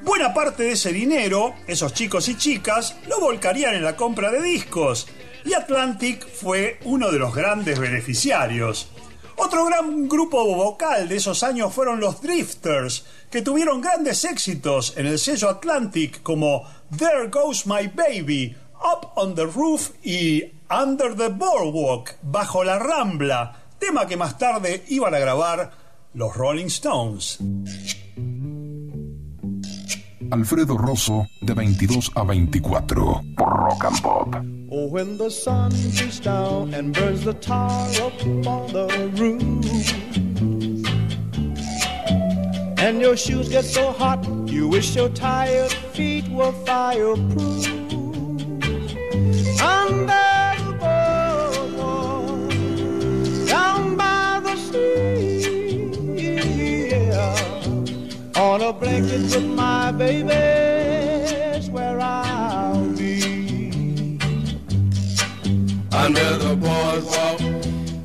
[0.03, 4.43] Buena parte de ese dinero, esos chicos y chicas, lo volcarían en la compra de
[4.43, 5.09] discos,
[5.45, 8.89] y Atlantic fue uno de los grandes beneficiarios.
[9.51, 15.07] Otro gran grupo vocal de esos años fueron los Drifters, que tuvieron grandes éxitos en
[15.07, 16.63] el sello Atlantic como
[16.97, 23.57] There Goes My Baby, Up on the Roof y Under the Boardwalk, Bajo la Rambla,
[23.81, 25.73] tema que más tarde iban a grabar
[26.15, 27.41] los Rolling Stones.
[30.31, 34.60] Alfredo Rosso, de 22 a 24, por Rock and Pop.
[34.73, 38.15] Oh, when the sun beats down and burns the tar up
[38.47, 38.87] on the
[39.19, 39.67] roof.
[42.79, 47.67] And your shoes get so hot, you wish your tired feet were fireproof.
[49.61, 50.73] Under the
[51.75, 52.51] boardwalk,
[53.49, 55.81] down by the sea,
[57.09, 58.41] yeah.
[58.41, 60.70] On a blanket with my baby's
[66.11, 67.41] Under the boardwalk,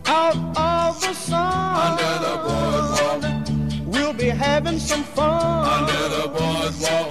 [0.05, 5.65] Out of the sun, under the boardwalk, we'll be having some fun.
[5.77, 7.09] under the boardwalk,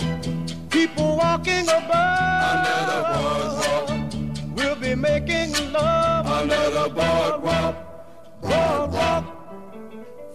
[0.71, 3.87] People walking above, under the boardwalk,
[4.57, 7.75] we'll be making love under the boardwalk.
[8.41, 9.25] boardwalk.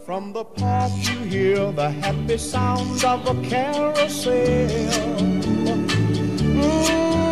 [0.05, 4.67] From the park you hear the happy sounds of a carousel.
[6.43, 7.28] Mm,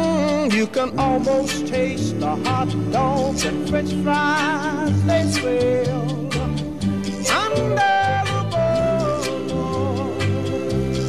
[0.54, 6.02] you can almost taste the hot dogs and french fries they sell.
[7.42, 10.20] Under the boardwalk,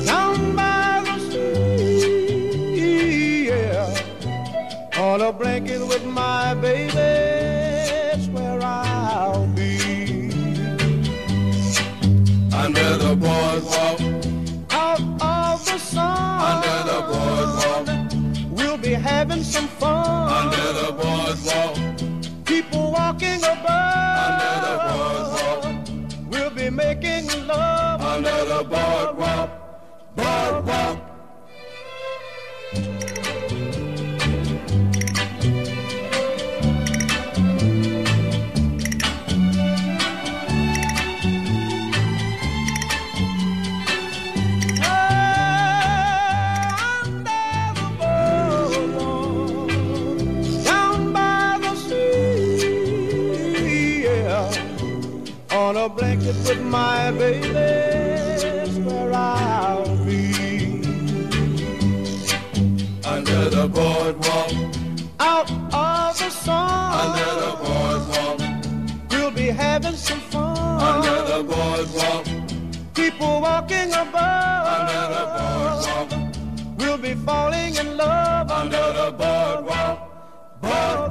[0.07, 4.99] down by the sea, yeah.
[4.99, 10.31] On a blanket with my baby, that's where I'll be.
[12.53, 14.01] Under the boardwalk,
[14.71, 17.58] Out of the sun, under the boardwalk,
[18.89, 20.29] be having some fun.
[20.41, 21.75] under the boardwalk,
[22.47, 28.01] People walking above, under the boardwalk, we'll be making love.
[28.01, 29.51] Under the boardwalk,
[30.17, 31.08] boardwalk.
[56.33, 60.83] Blanket with my baby, where I'll be.
[63.05, 64.53] Under the boardwalk,
[65.21, 68.41] Out of the sun, under the boardwalk,
[69.11, 70.81] we'll be having some fun.
[70.81, 72.27] under the boardwalk,
[72.95, 78.51] People walking above, under the boardwalk, we'll be falling in love.
[78.51, 79.99] Under the boardwalk,
[80.61, 81.08] boardwalk.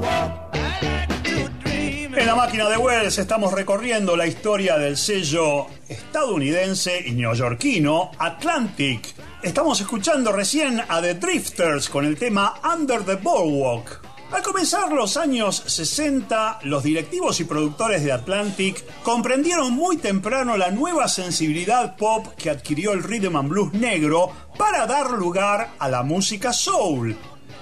[2.37, 9.15] Máquina de Wells estamos recorriendo la historia del sello estadounidense y neoyorquino Atlantic.
[9.41, 14.01] Estamos escuchando recién a The Drifters con el tema Under the Boardwalk.
[14.31, 20.69] Al comenzar los años 60, los directivos y productores de Atlantic comprendieron muy temprano la
[20.69, 26.03] nueva sensibilidad pop que adquirió el rhythm and blues negro para dar lugar a la
[26.03, 27.17] música soul.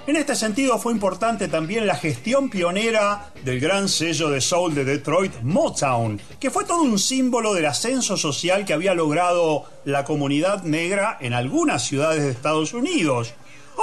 [0.06, 4.84] En este sentido fue importante también la gestión pionera del gran sello de soul de
[4.84, 10.62] Detroit, Motown, que fue todo un símbolo del ascenso social que había logrado la comunidad
[10.62, 13.34] negra en algunas ciudades de Estados Unidos.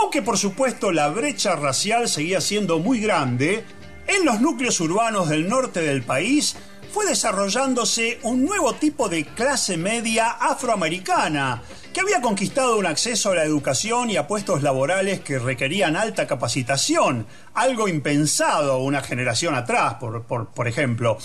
[0.02, 3.66] Aunque por supuesto la brecha racial seguía siendo muy grande,
[4.08, 6.56] en los núcleos urbanos del norte del país
[6.94, 11.64] fue desarrollándose un nuevo tipo de clase media afroamericana,
[11.94, 16.26] que había conquistado un acceso a la educación y a puestos laborales que requerían alta
[16.26, 21.20] capacitación, algo impensado una generación atrás, por, por, ejemplo.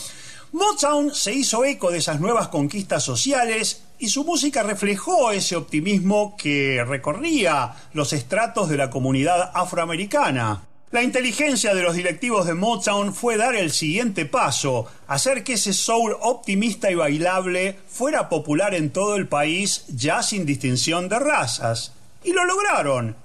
[0.52, 6.36] Motown se hizo eco de esas nuevas conquistas sociales y su música reflejó ese optimismo
[6.36, 10.67] que recorría los estratos de la comunidad afroamericana.
[10.90, 15.74] La inteligencia de los directivos de Motown fue dar el siguiente paso, hacer que ese
[15.74, 21.92] soul optimista y bailable fuera popular en todo el país ya sin distinción de razas.
[22.24, 23.16] Y lo lograron.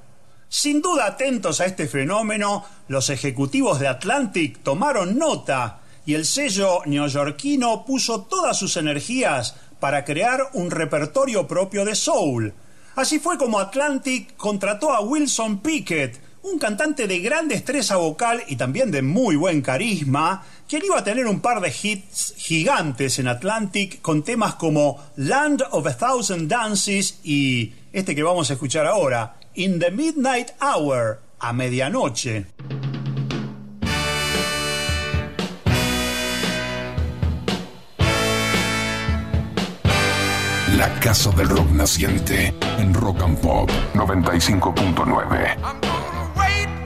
[0.50, 6.82] Sin duda atentos a este fenómeno, los ejecutivos de Atlantic tomaron nota y el sello
[6.86, 12.54] neoyorquino puso todas sus energías para crear un repertorio propio de soul.
[12.98, 18.58] Así fue como Atlantic contrató a Wilson Pickett, un cantante de gran destreza vocal y
[18.58, 23.28] también de muy buen carisma, quien iba a tener un par de hits gigantes en
[23.28, 28.86] Atlantic con temas como Land of a Thousand Dances y este que vamos a escuchar
[28.86, 32.46] ahora, In the Midnight Hour, a medianoche.
[40.78, 46.13] La Casa del Rock Naciente en Rock and Pop 95.9.
[46.36, 46.83] Rock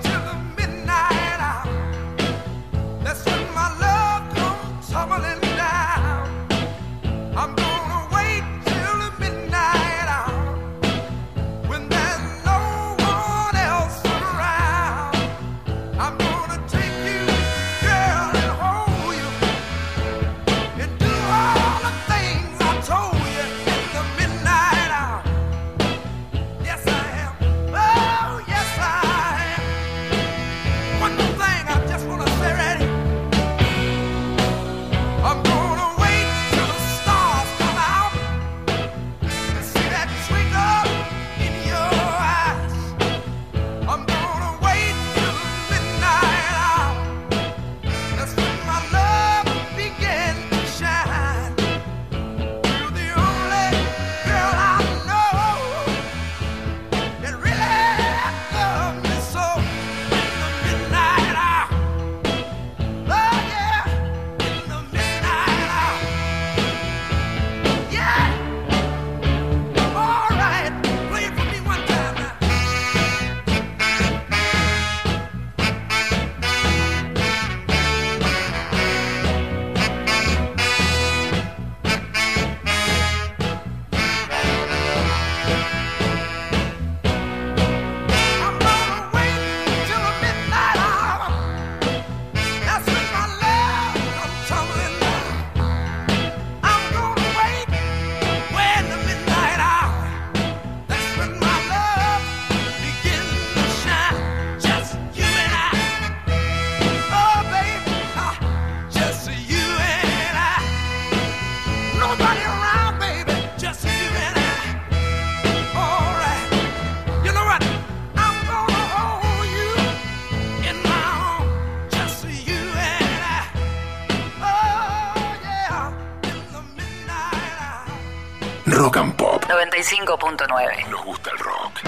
[129.78, 130.90] 95.9.
[130.90, 131.82] Nos gusta el rock.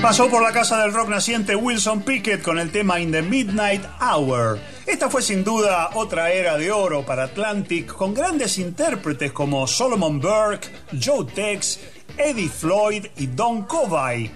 [0.00, 3.84] Pasó por la casa del rock naciente Wilson Pickett con el tema In the Midnight
[4.00, 4.60] Hour.
[4.86, 10.20] Esta fue sin duda otra era de oro para Atlantic, con grandes intérpretes como Solomon
[10.20, 10.68] Burke,
[11.02, 11.80] Joe Tex,
[12.16, 14.30] Eddie Floyd y Don Covey.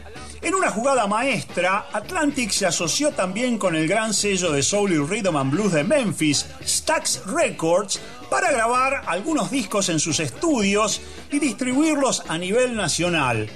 [0.49, 4.97] En una jugada maestra, Atlantic se asoció también con el gran sello de soul y
[4.97, 8.01] rhythm and blues de Memphis, Stax Records,
[8.31, 13.47] para grabar algunos discos en sus estudios y distribuirlos a nivel nacional.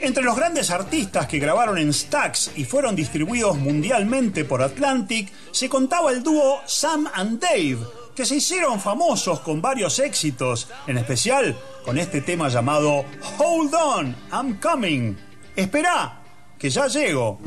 [0.00, 5.68] Entre los grandes artistas que grabaron en Stax y fueron distribuidos mundialmente por Atlantic, se
[5.68, 7.78] contaba el dúo Sam and Dave,
[8.16, 13.04] que se hicieron famosos con varios éxitos, en especial con este tema llamado
[13.38, 15.16] Hold On, I'm Coming.
[15.54, 16.21] Espera,
[16.62, 17.40] que ya llego.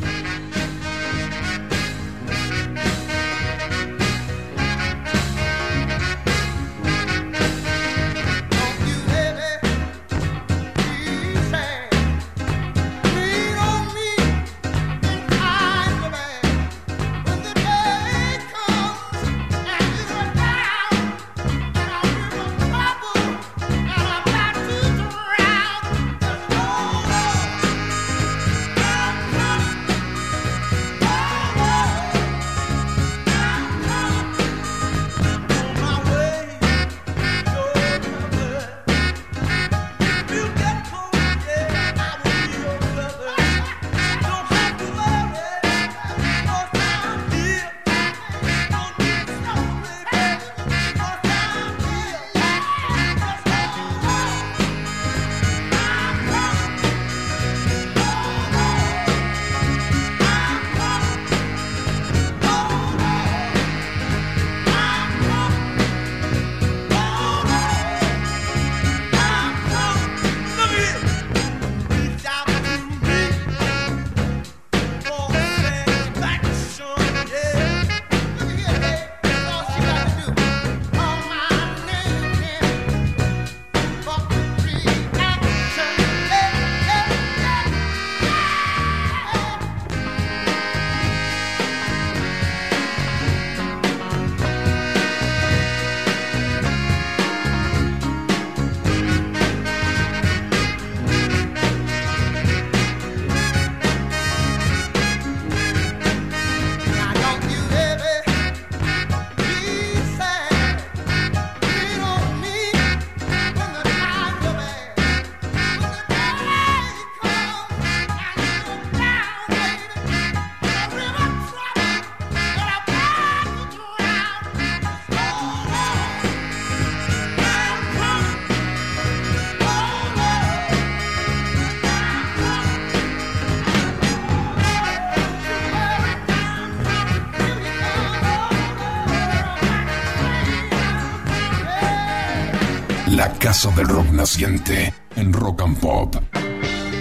[143.56, 146.16] Del rock naciente en Rock and Pop.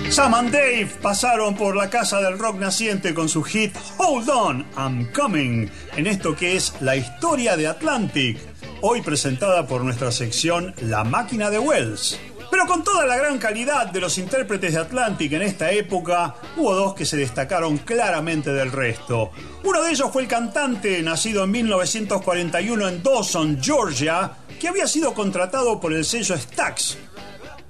[0.08, 4.66] Sam and Dave pasaron por la casa del rock naciente con su hit Hold On,
[4.78, 8.38] I'm Coming, en esto que es la historia de Atlantic,
[8.82, 12.18] hoy presentada por nuestra sección La máquina de Wells.
[12.50, 16.72] Pero con toda la gran calidad de los intérpretes de Atlantic en esta época, hubo
[16.74, 19.32] dos que se destacaron claramente del resto.
[19.64, 25.14] Uno de ellos fue el cantante, nacido en 1941 en Dawson, Georgia, que había sido
[25.14, 26.96] contratado por el sello Stax.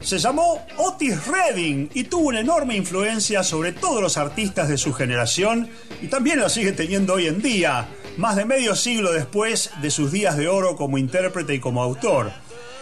[0.01, 4.93] Se llamó Otis Redding y tuvo una enorme influencia sobre todos los artistas de su
[4.93, 5.70] generación
[6.02, 7.89] y también la sigue teniendo hoy en día,
[8.19, 12.32] más de medio siglo después de sus días de oro como intérprete y como autor.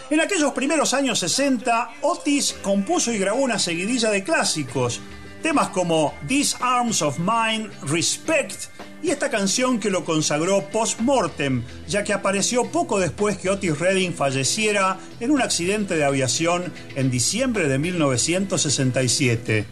[0.09, 4.99] En aquellos primeros años 60, Otis compuso y grabó una seguidilla de clásicos,
[5.43, 8.69] temas como These Arms of Mine, Respect
[9.03, 14.13] y esta canción que lo consagró post-mortem, ya que apareció poco después que Otis Redding
[14.13, 19.65] falleciera en un accidente de aviación en diciembre de 1967.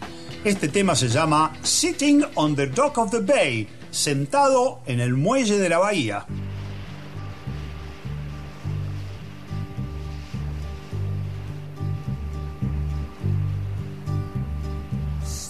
[0.44, 5.58] Este tema se llama Sitting on the Dock of the Bay, sentado en el muelle
[5.58, 6.26] de la bahía.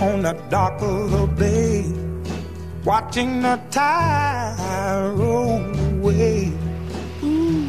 [0.00, 1.84] on the dock of the bay,
[2.84, 5.60] watching the tide roll
[5.90, 6.52] away.
[7.24, 7.66] Ooh,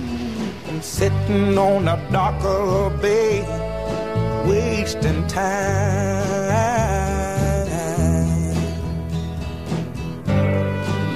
[0.67, 3.41] I'm sitting on the dock of the bay,
[4.47, 6.19] wasting time.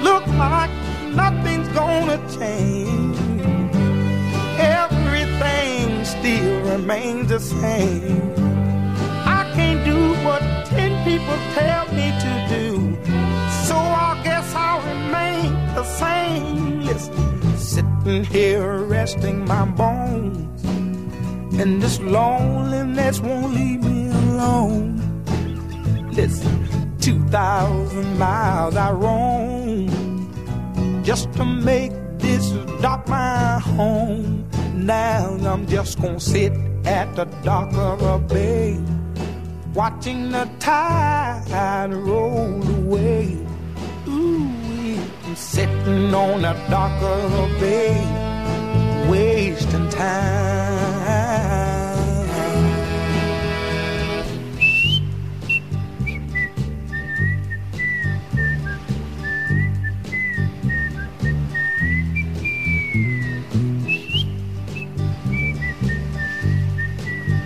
[0.02, 0.70] Look like
[1.14, 3.18] nothing's gonna change.
[4.58, 8.32] Everything still remains the same.
[9.26, 10.42] I can't do what
[11.04, 12.96] people tell me to do.
[13.68, 16.80] So I guess I'll remain the same.
[16.80, 20.64] Listen, sitting here resting my bones.
[21.60, 24.98] And this loneliness won't leave me alone.
[26.12, 26.66] Listen,
[27.00, 30.04] 2,000 miles I roam
[31.04, 32.48] just to make this
[32.80, 34.48] dock my home.
[34.74, 36.52] Now I'm just gonna sit
[36.86, 38.78] at the dock of a bay,
[39.74, 43.36] watching the tide roll away.
[44.08, 44.48] Ooh,
[45.24, 46.54] I'm sitting on a
[47.60, 50.73] bay, wasting time.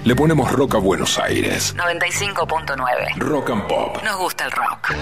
[0.08, 1.76] Le ponemos rock a Buenos Aires.
[1.76, 3.18] 95.9.
[3.18, 4.02] Rock and Pop.
[4.02, 4.94] Nos gusta el rock.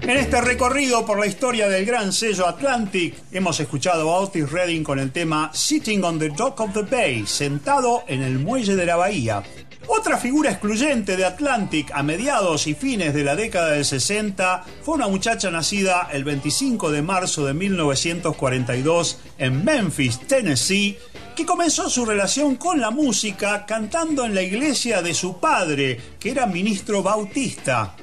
[0.00, 4.82] En este recorrido por la historia del gran sello Atlantic, hemos escuchado a Otis Redding
[4.82, 8.84] con el tema Sitting on the Dock of the Bay, sentado en el muelle de
[8.84, 9.44] la bahía.
[9.86, 14.94] Otra figura excluyente de Atlantic a mediados y fines de la década del 60 fue
[14.94, 20.96] una muchacha nacida el 25 de marzo de 1942 en Memphis, Tennessee,
[21.36, 26.30] que comenzó su relación con la música cantando en la iglesia de su padre, que
[26.30, 27.94] era ministro bautista.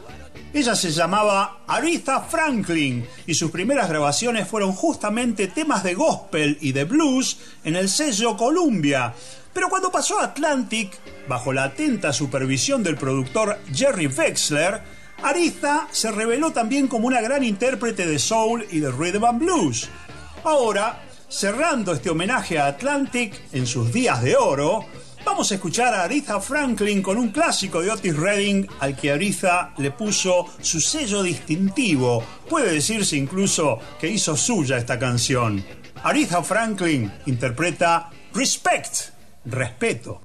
[0.54, 6.74] Ella se llamaba Aretha Franklin y sus primeras grabaciones fueron justamente temas de gospel y
[6.74, 9.14] de blues en el sello Columbia.
[9.54, 10.94] Pero cuando pasó a Atlantic,
[11.28, 14.82] bajo la atenta supervisión del productor Jerry Wexler,
[15.24, 19.90] Aretha se reveló también como una gran intérprete de soul y de rhythm and blues.
[20.44, 24.86] Ahora, cerrando este homenaje a Atlantic en sus días de oro,
[25.24, 29.74] vamos a escuchar a Aretha Franklin con un clásico de Otis Redding al que Aretha
[29.78, 32.24] le puso su sello distintivo.
[32.50, 35.64] Puede decirse incluso que hizo suya esta canción.
[36.04, 39.12] Aretha Franklin interpreta Respect,
[39.46, 40.22] respeto.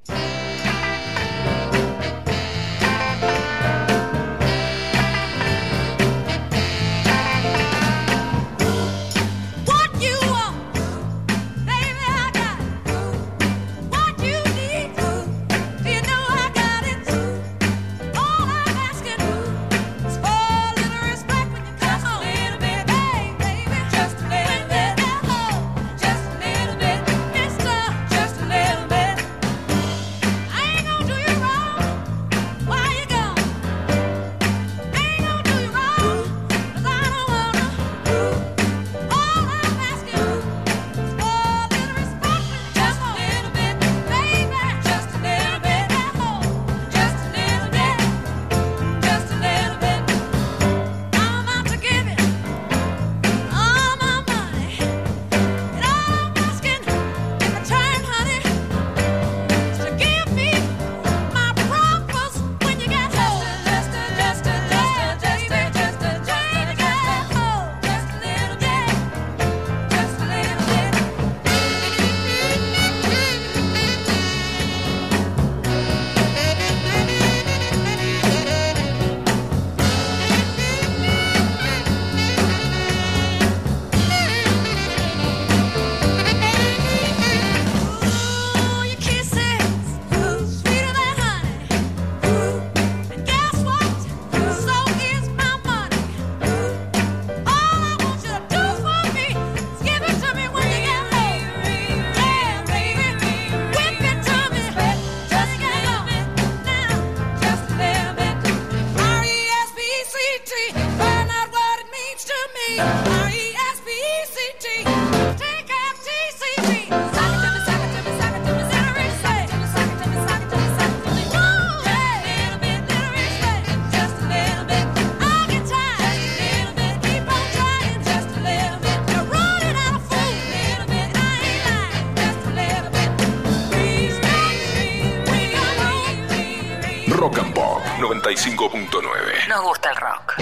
[139.49, 140.35] Nos gusta el rock.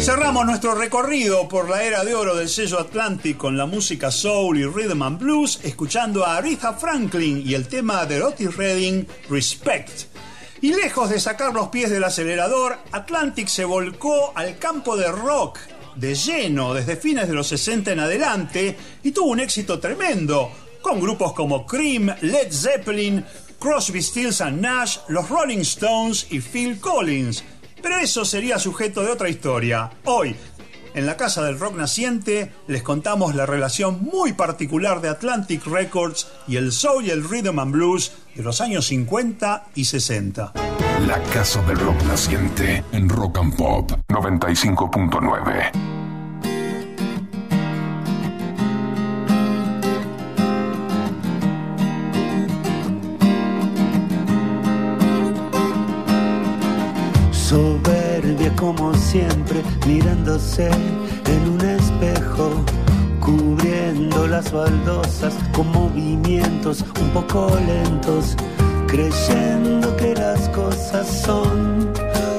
[0.00, 4.58] Cerramos nuestro recorrido por la era de oro del sello Atlantic con la música soul
[4.58, 10.08] y rhythm and blues, escuchando a Aretha Franklin y el tema de Otis Redding, Respect.
[10.60, 15.60] Y lejos de sacar los pies del acelerador, Atlantic se volcó al campo de rock
[15.94, 20.50] de lleno desde fines de los 60 en adelante y tuvo un éxito tremendo,
[20.80, 23.24] con grupos como Cream, Led Zeppelin,
[23.62, 27.44] Crosby, Stills Nash, los Rolling Stones y Phil Collins.
[27.80, 29.88] Pero eso sería sujeto de otra historia.
[30.02, 30.34] Hoy,
[30.94, 36.26] en la Casa del Rock Naciente, les contamos la relación muy particular de Atlantic Records
[36.48, 40.54] y el soul y el rhythm and blues de los años 50 y 60.
[41.06, 45.91] La Casa del Rock Naciente en Rock and Pop 95.9.
[59.12, 62.64] siempre, mirándose en un espejo,
[63.20, 68.34] cubriendo las baldosas con movimientos un poco lentos,
[68.86, 71.92] creyendo que las cosas son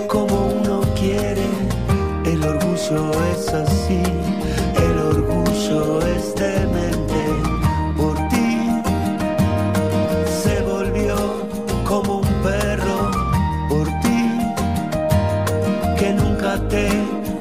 [0.07, 1.45] como uno quiere.
[2.25, 4.01] El orgullo es así,
[4.75, 6.82] el orgullo es demente.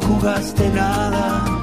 [0.00, 1.61] Jugaste nada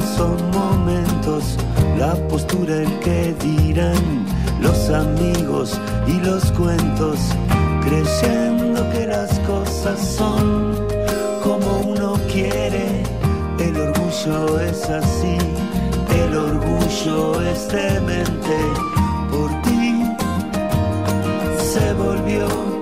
[0.00, 1.56] son momentos,
[1.98, 4.24] la postura el que dirán,
[4.60, 7.18] los amigos y los cuentos,
[7.82, 10.76] creyendo que las cosas son
[11.42, 13.02] como uno quiere,
[13.58, 15.36] el orgullo es así,
[16.24, 18.58] el orgullo es demente,
[19.30, 20.04] por ti
[21.58, 22.81] se volvió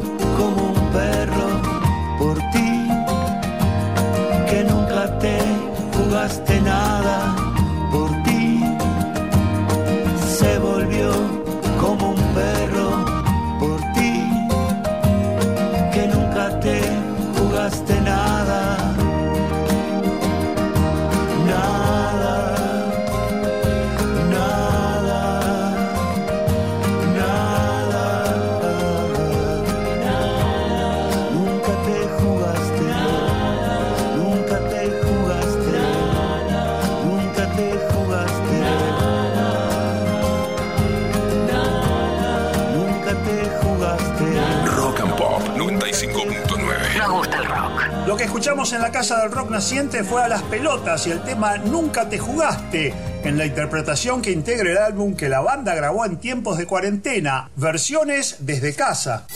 [48.21, 51.57] que escuchamos en la Casa del Rock Naciente fue a las pelotas y el tema
[51.57, 52.93] Nunca te jugaste,
[53.25, 57.49] en la interpretación que integra el álbum que la banda grabó en tiempos de cuarentena,
[57.57, 59.27] versiones desde casa.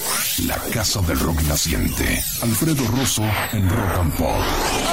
[0.47, 2.23] La Casa del Rock Naciente.
[2.43, 4.84] Alfredo Rosso en Rock and Pop.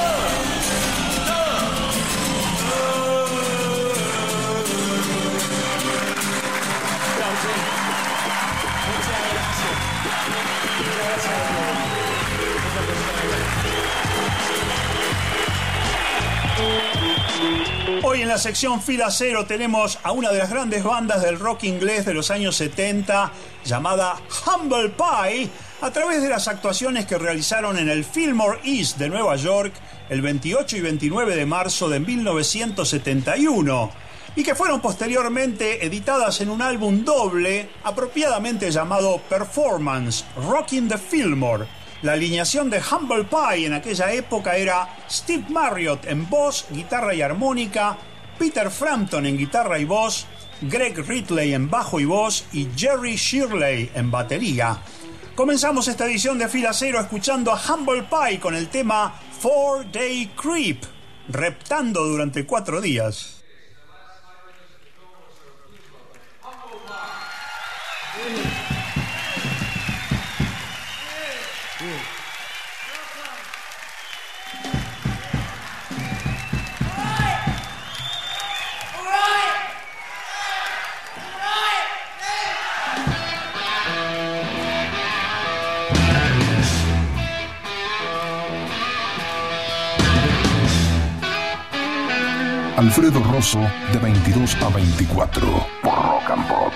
[18.32, 22.14] La sección Fila Cero tenemos a una de las grandes bandas del rock inglés de
[22.14, 23.30] los años 70,
[23.62, 25.50] llamada Humble Pie,
[25.82, 29.74] a través de las actuaciones que realizaron en el Fillmore East de Nueva York
[30.08, 33.90] el 28 y 29 de marzo de 1971,
[34.34, 41.66] y que fueron posteriormente editadas en un álbum doble apropiadamente llamado Performance, Rocking the Fillmore.
[42.00, 47.20] La alineación de Humble Pie en aquella época era Steve Marriott en voz, guitarra y
[47.20, 47.98] armónica,
[48.42, 50.26] Peter Frampton en guitarra y voz,
[50.62, 54.78] Greg Ridley en bajo y voz y Jerry Shirley en batería.
[55.36, 60.32] Comenzamos esta edición de Fila Cero escuchando a Humble Pie con el tema Four Day
[60.34, 60.82] Creep,
[61.28, 63.41] reptando durante cuatro días.
[92.82, 93.60] Alfredo Rosso
[93.92, 95.46] de 22 a 24
[95.82, 96.74] por Rock and Pop.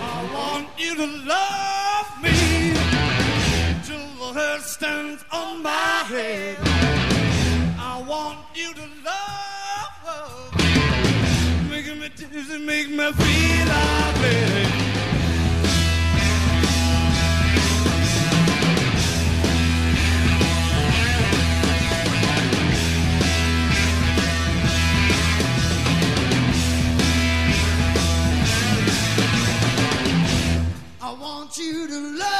[0.00, 2.72] I want you to love me
[3.84, 6.69] till the hair stands on my head.
[12.50, 13.70] Me make me feel
[14.22, 14.66] me.
[31.02, 32.39] I want you to love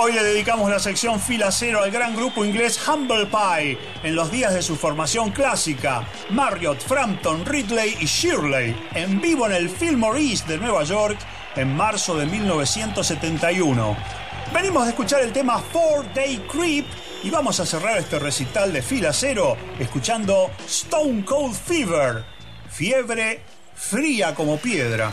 [0.00, 4.30] Hoy le dedicamos la sección Fila Cero al gran grupo inglés Humble Pie en los
[4.30, 6.06] días de su formación clásica.
[6.30, 11.18] Marriott, Frampton, Ridley y Shirley en vivo en el Fillmore East de Nueva York
[11.56, 13.96] en marzo de 1971.
[14.54, 16.86] Venimos de escuchar el tema Four Day Creep
[17.24, 22.24] y vamos a cerrar este recital de Fila Cero escuchando Stone Cold Fever,
[22.70, 23.42] fiebre
[23.74, 25.12] fría como piedra.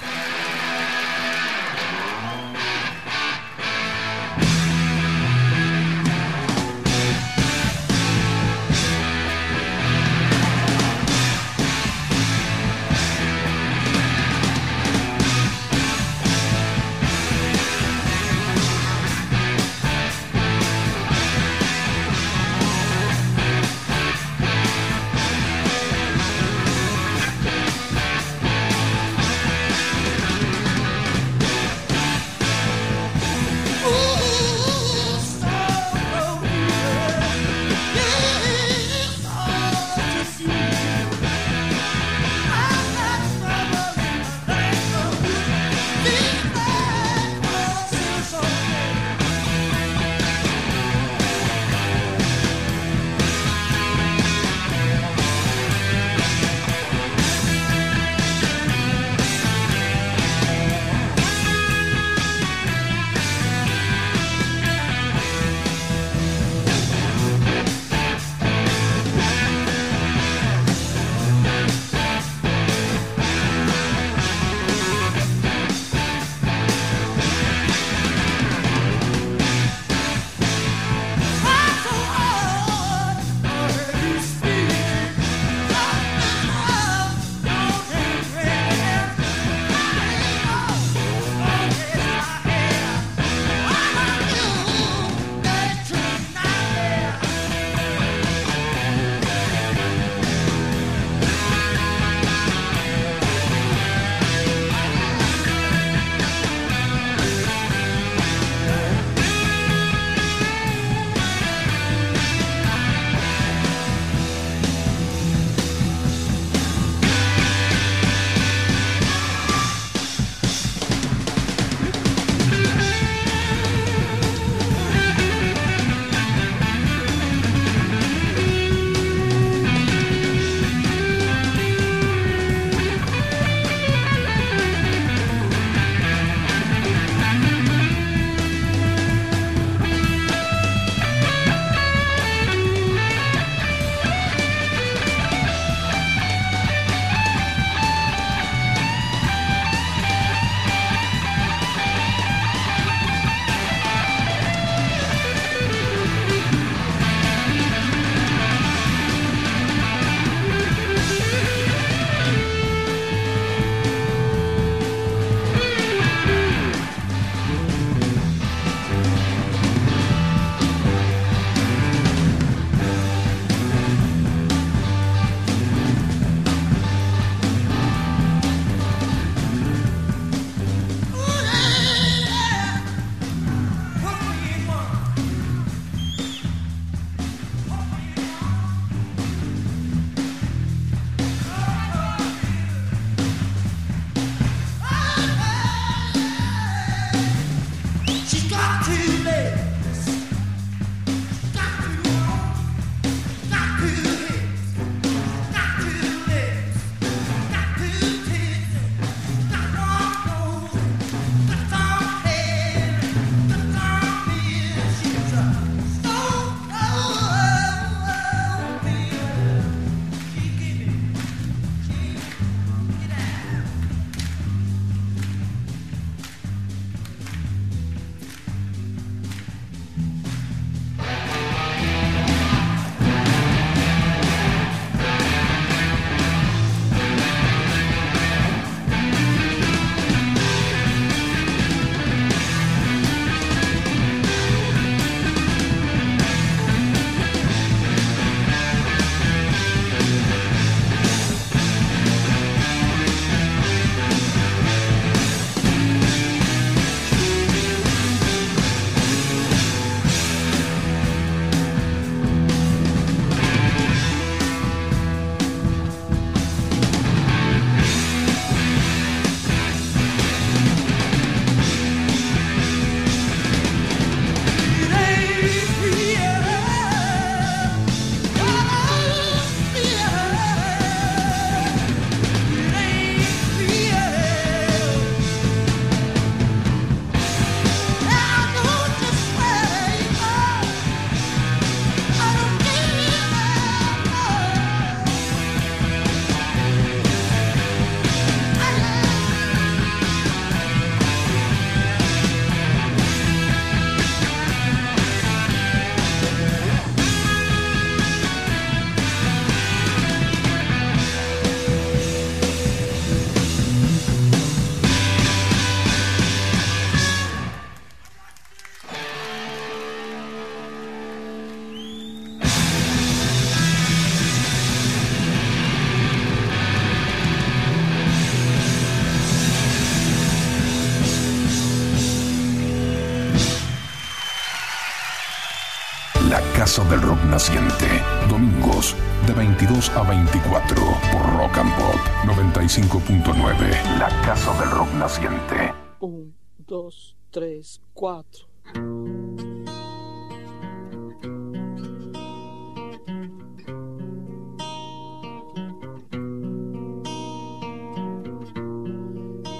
[342.75, 343.99] 95.9.
[343.99, 345.73] La Casa del Rock Naciente.
[346.01, 348.47] Un, dos, tres, cuatro.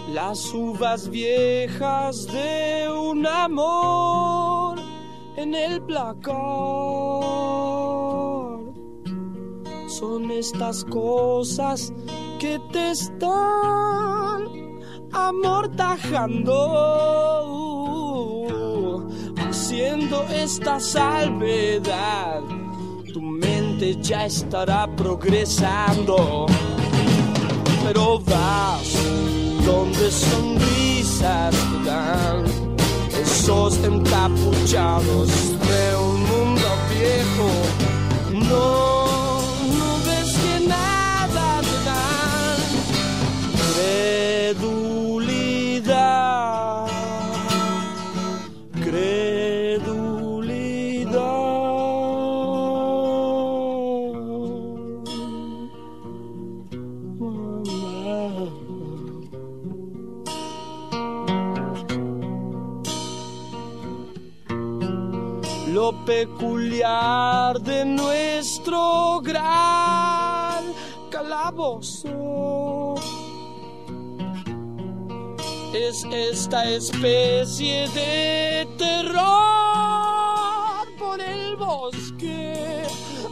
[0.10, 4.78] Las uvas viejas de un amor
[5.38, 6.34] en el placar
[9.88, 11.94] son estas cosas
[12.46, 14.40] que te están
[15.12, 16.54] amortajando,
[19.48, 22.42] haciendo esta salvedad.
[23.12, 26.46] Tu mente ya estará progresando,
[27.84, 28.94] pero vas
[29.66, 32.46] donde sonrisas te dan
[33.24, 35.30] esos encapuchados
[35.70, 37.48] de un mundo viejo.
[38.50, 38.95] No
[66.06, 70.64] peculiar de nuestro gran
[71.10, 72.96] calabozo.
[75.74, 79.26] Es esta especie de terror
[80.98, 82.84] por el bosque.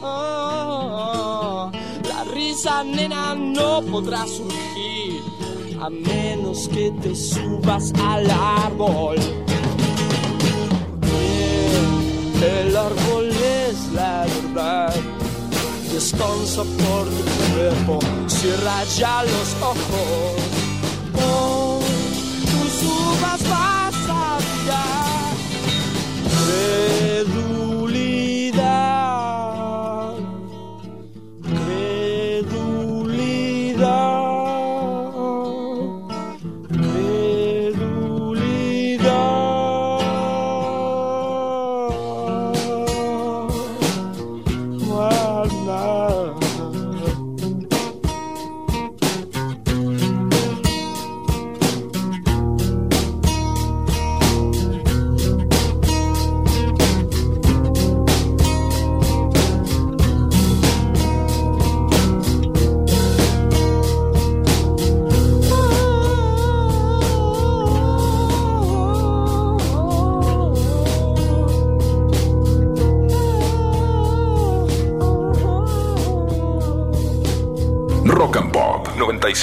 [0.02, 1.70] Ah,
[2.08, 5.22] la risa, nena, no podrá surgir
[5.80, 9.16] a menos que te subas al árbol.
[12.42, 14.94] El árbol es la verdad.
[15.92, 20.34] Descansa por tu cuerpo, cierra ya los ojos.
[21.22, 21.80] Oh,
[22.50, 23.40] tus uvas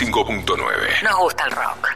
[0.02, 1.04] 95.9.
[1.04, 1.88] Nos gusta el rock.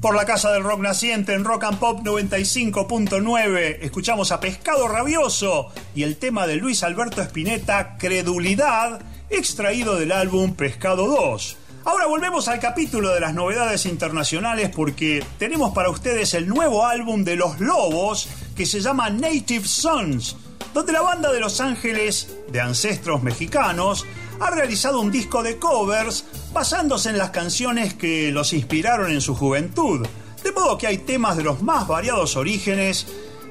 [0.00, 5.68] Por la Casa del Rock Naciente en Rock and Pop 95.9 escuchamos a Pescado Rabioso
[5.94, 11.56] y el tema de Luis Alberto Spinetta, Credulidad, extraído del álbum Pescado 2.
[11.84, 17.22] Ahora volvemos al capítulo de las novedades internacionales porque tenemos para ustedes el nuevo álbum
[17.22, 20.36] de Los Lobos que se llama Native Sons,
[20.72, 24.06] donde la banda de Los Ángeles, de ancestros mexicanos,
[24.42, 29.36] ha realizado un disco de covers basándose en las canciones que los inspiraron en su
[29.36, 30.04] juventud.
[30.42, 33.06] De modo que hay temas de los más variados orígenes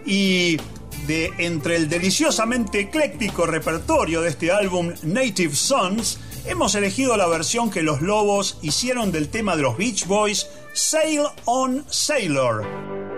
[0.06, 0.58] y
[1.08, 7.72] de entre el deliciosamente ecléctico repertorio de este álbum Native Sons, hemos elegido la versión
[7.72, 13.11] que los lobos hicieron del tema de los Beach Boys, Sail on Sailor.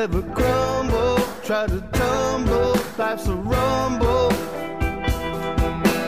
[0.00, 1.18] Never crumble.
[1.44, 4.30] Try to tumble, life's a rumble.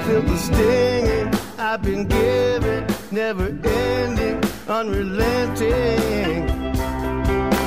[0.05, 1.29] Feel the stinging
[1.59, 6.49] I've been given, never ending, unrelenting.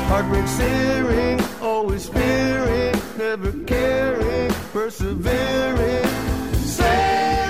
[0.10, 6.07] Heartbreak searing, always fearing, never caring, persevering.
[6.77, 7.44] Sail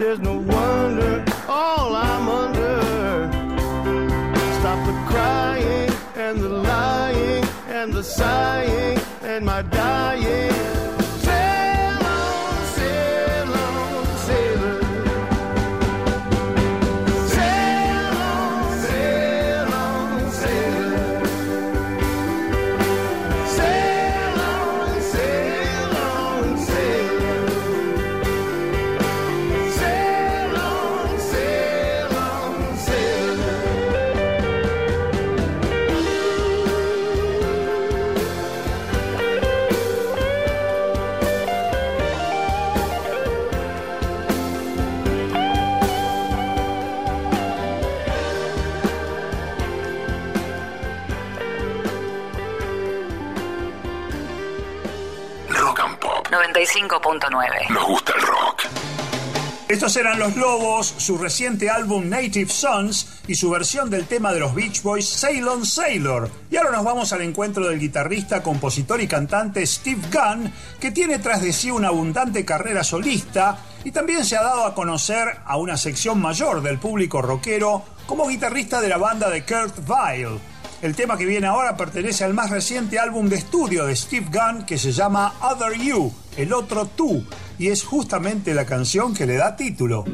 [0.00, 3.28] There's no wonder, all I'm under.
[4.58, 10.89] Stop the crying and the lying and the sighing and my dying.
[56.72, 57.68] 105.9.
[57.70, 58.62] Nos gusta el rock.
[59.68, 64.38] Estos eran Los Lobos, su reciente álbum Native Sons y su versión del tema de
[64.38, 66.30] los Beach Boys Ceylon Sailor.
[66.48, 71.18] Y ahora nos vamos al encuentro del guitarrista, compositor y cantante Steve Gunn, que tiene
[71.18, 75.56] tras de sí una abundante carrera solista y también se ha dado a conocer a
[75.56, 80.38] una sección mayor del público rockero como guitarrista de la banda de Kurt Vile.
[80.82, 84.64] El tema que viene ahora pertenece al más reciente álbum de estudio de Steve Gunn
[84.64, 87.24] que se llama Other You el otro tú,
[87.58, 90.04] y es justamente la canción que le da título.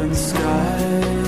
[0.00, 1.19] open sky.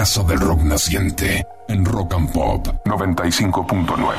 [0.00, 4.16] Casa del rock naciente en Rock and Pop 95.9.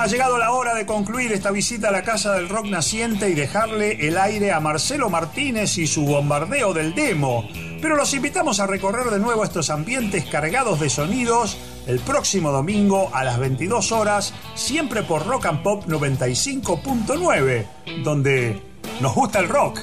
[0.00, 3.34] Ha llegado la hora de concluir esta visita a la Casa del Rock Naciente y
[3.34, 7.48] dejarle el aire a Marcelo Martínez y su bombardeo del demo.
[7.80, 11.56] Pero los invitamos a recorrer de nuevo estos ambientes cargados de sonidos
[11.86, 14.34] el próximo domingo a las 22 horas,
[14.66, 17.66] siempre por Rock and Pop 95.9,
[18.02, 18.60] donde
[19.00, 19.78] nos gusta el rock.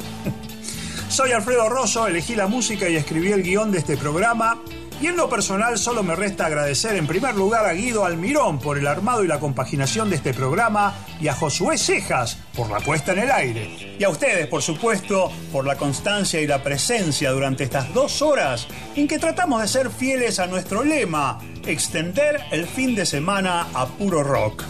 [1.08, 4.60] Soy Alfredo Rosso, elegí la música y escribí el guion de este programa
[5.02, 8.78] y en lo personal solo me resta agradecer en primer lugar a Guido Almirón por
[8.78, 13.14] el armado y la compaginación de este programa y a Josué Cejas por la puesta
[13.14, 13.96] en el aire.
[13.98, 18.68] Y a ustedes, por supuesto, por la constancia y la presencia durante estas dos horas
[18.98, 23.86] en que tratamos de ser fieles a nuestro lema, extender el fin de semana a
[23.86, 24.64] puro rock.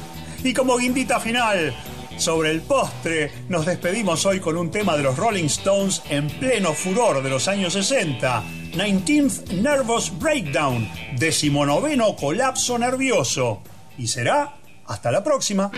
[0.43, 1.73] Y como guindita final,
[2.17, 6.73] sobre el postre, nos despedimos hoy con un tema de los Rolling Stones en pleno
[6.73, 8.43] furor de los años 60.
[8.73, 13.61] 19th Nervous Breakdown, decimonoveno colapso nervioso.
[13.97, 14.55] Y será
[14.85, 15.71] hasta la próxima.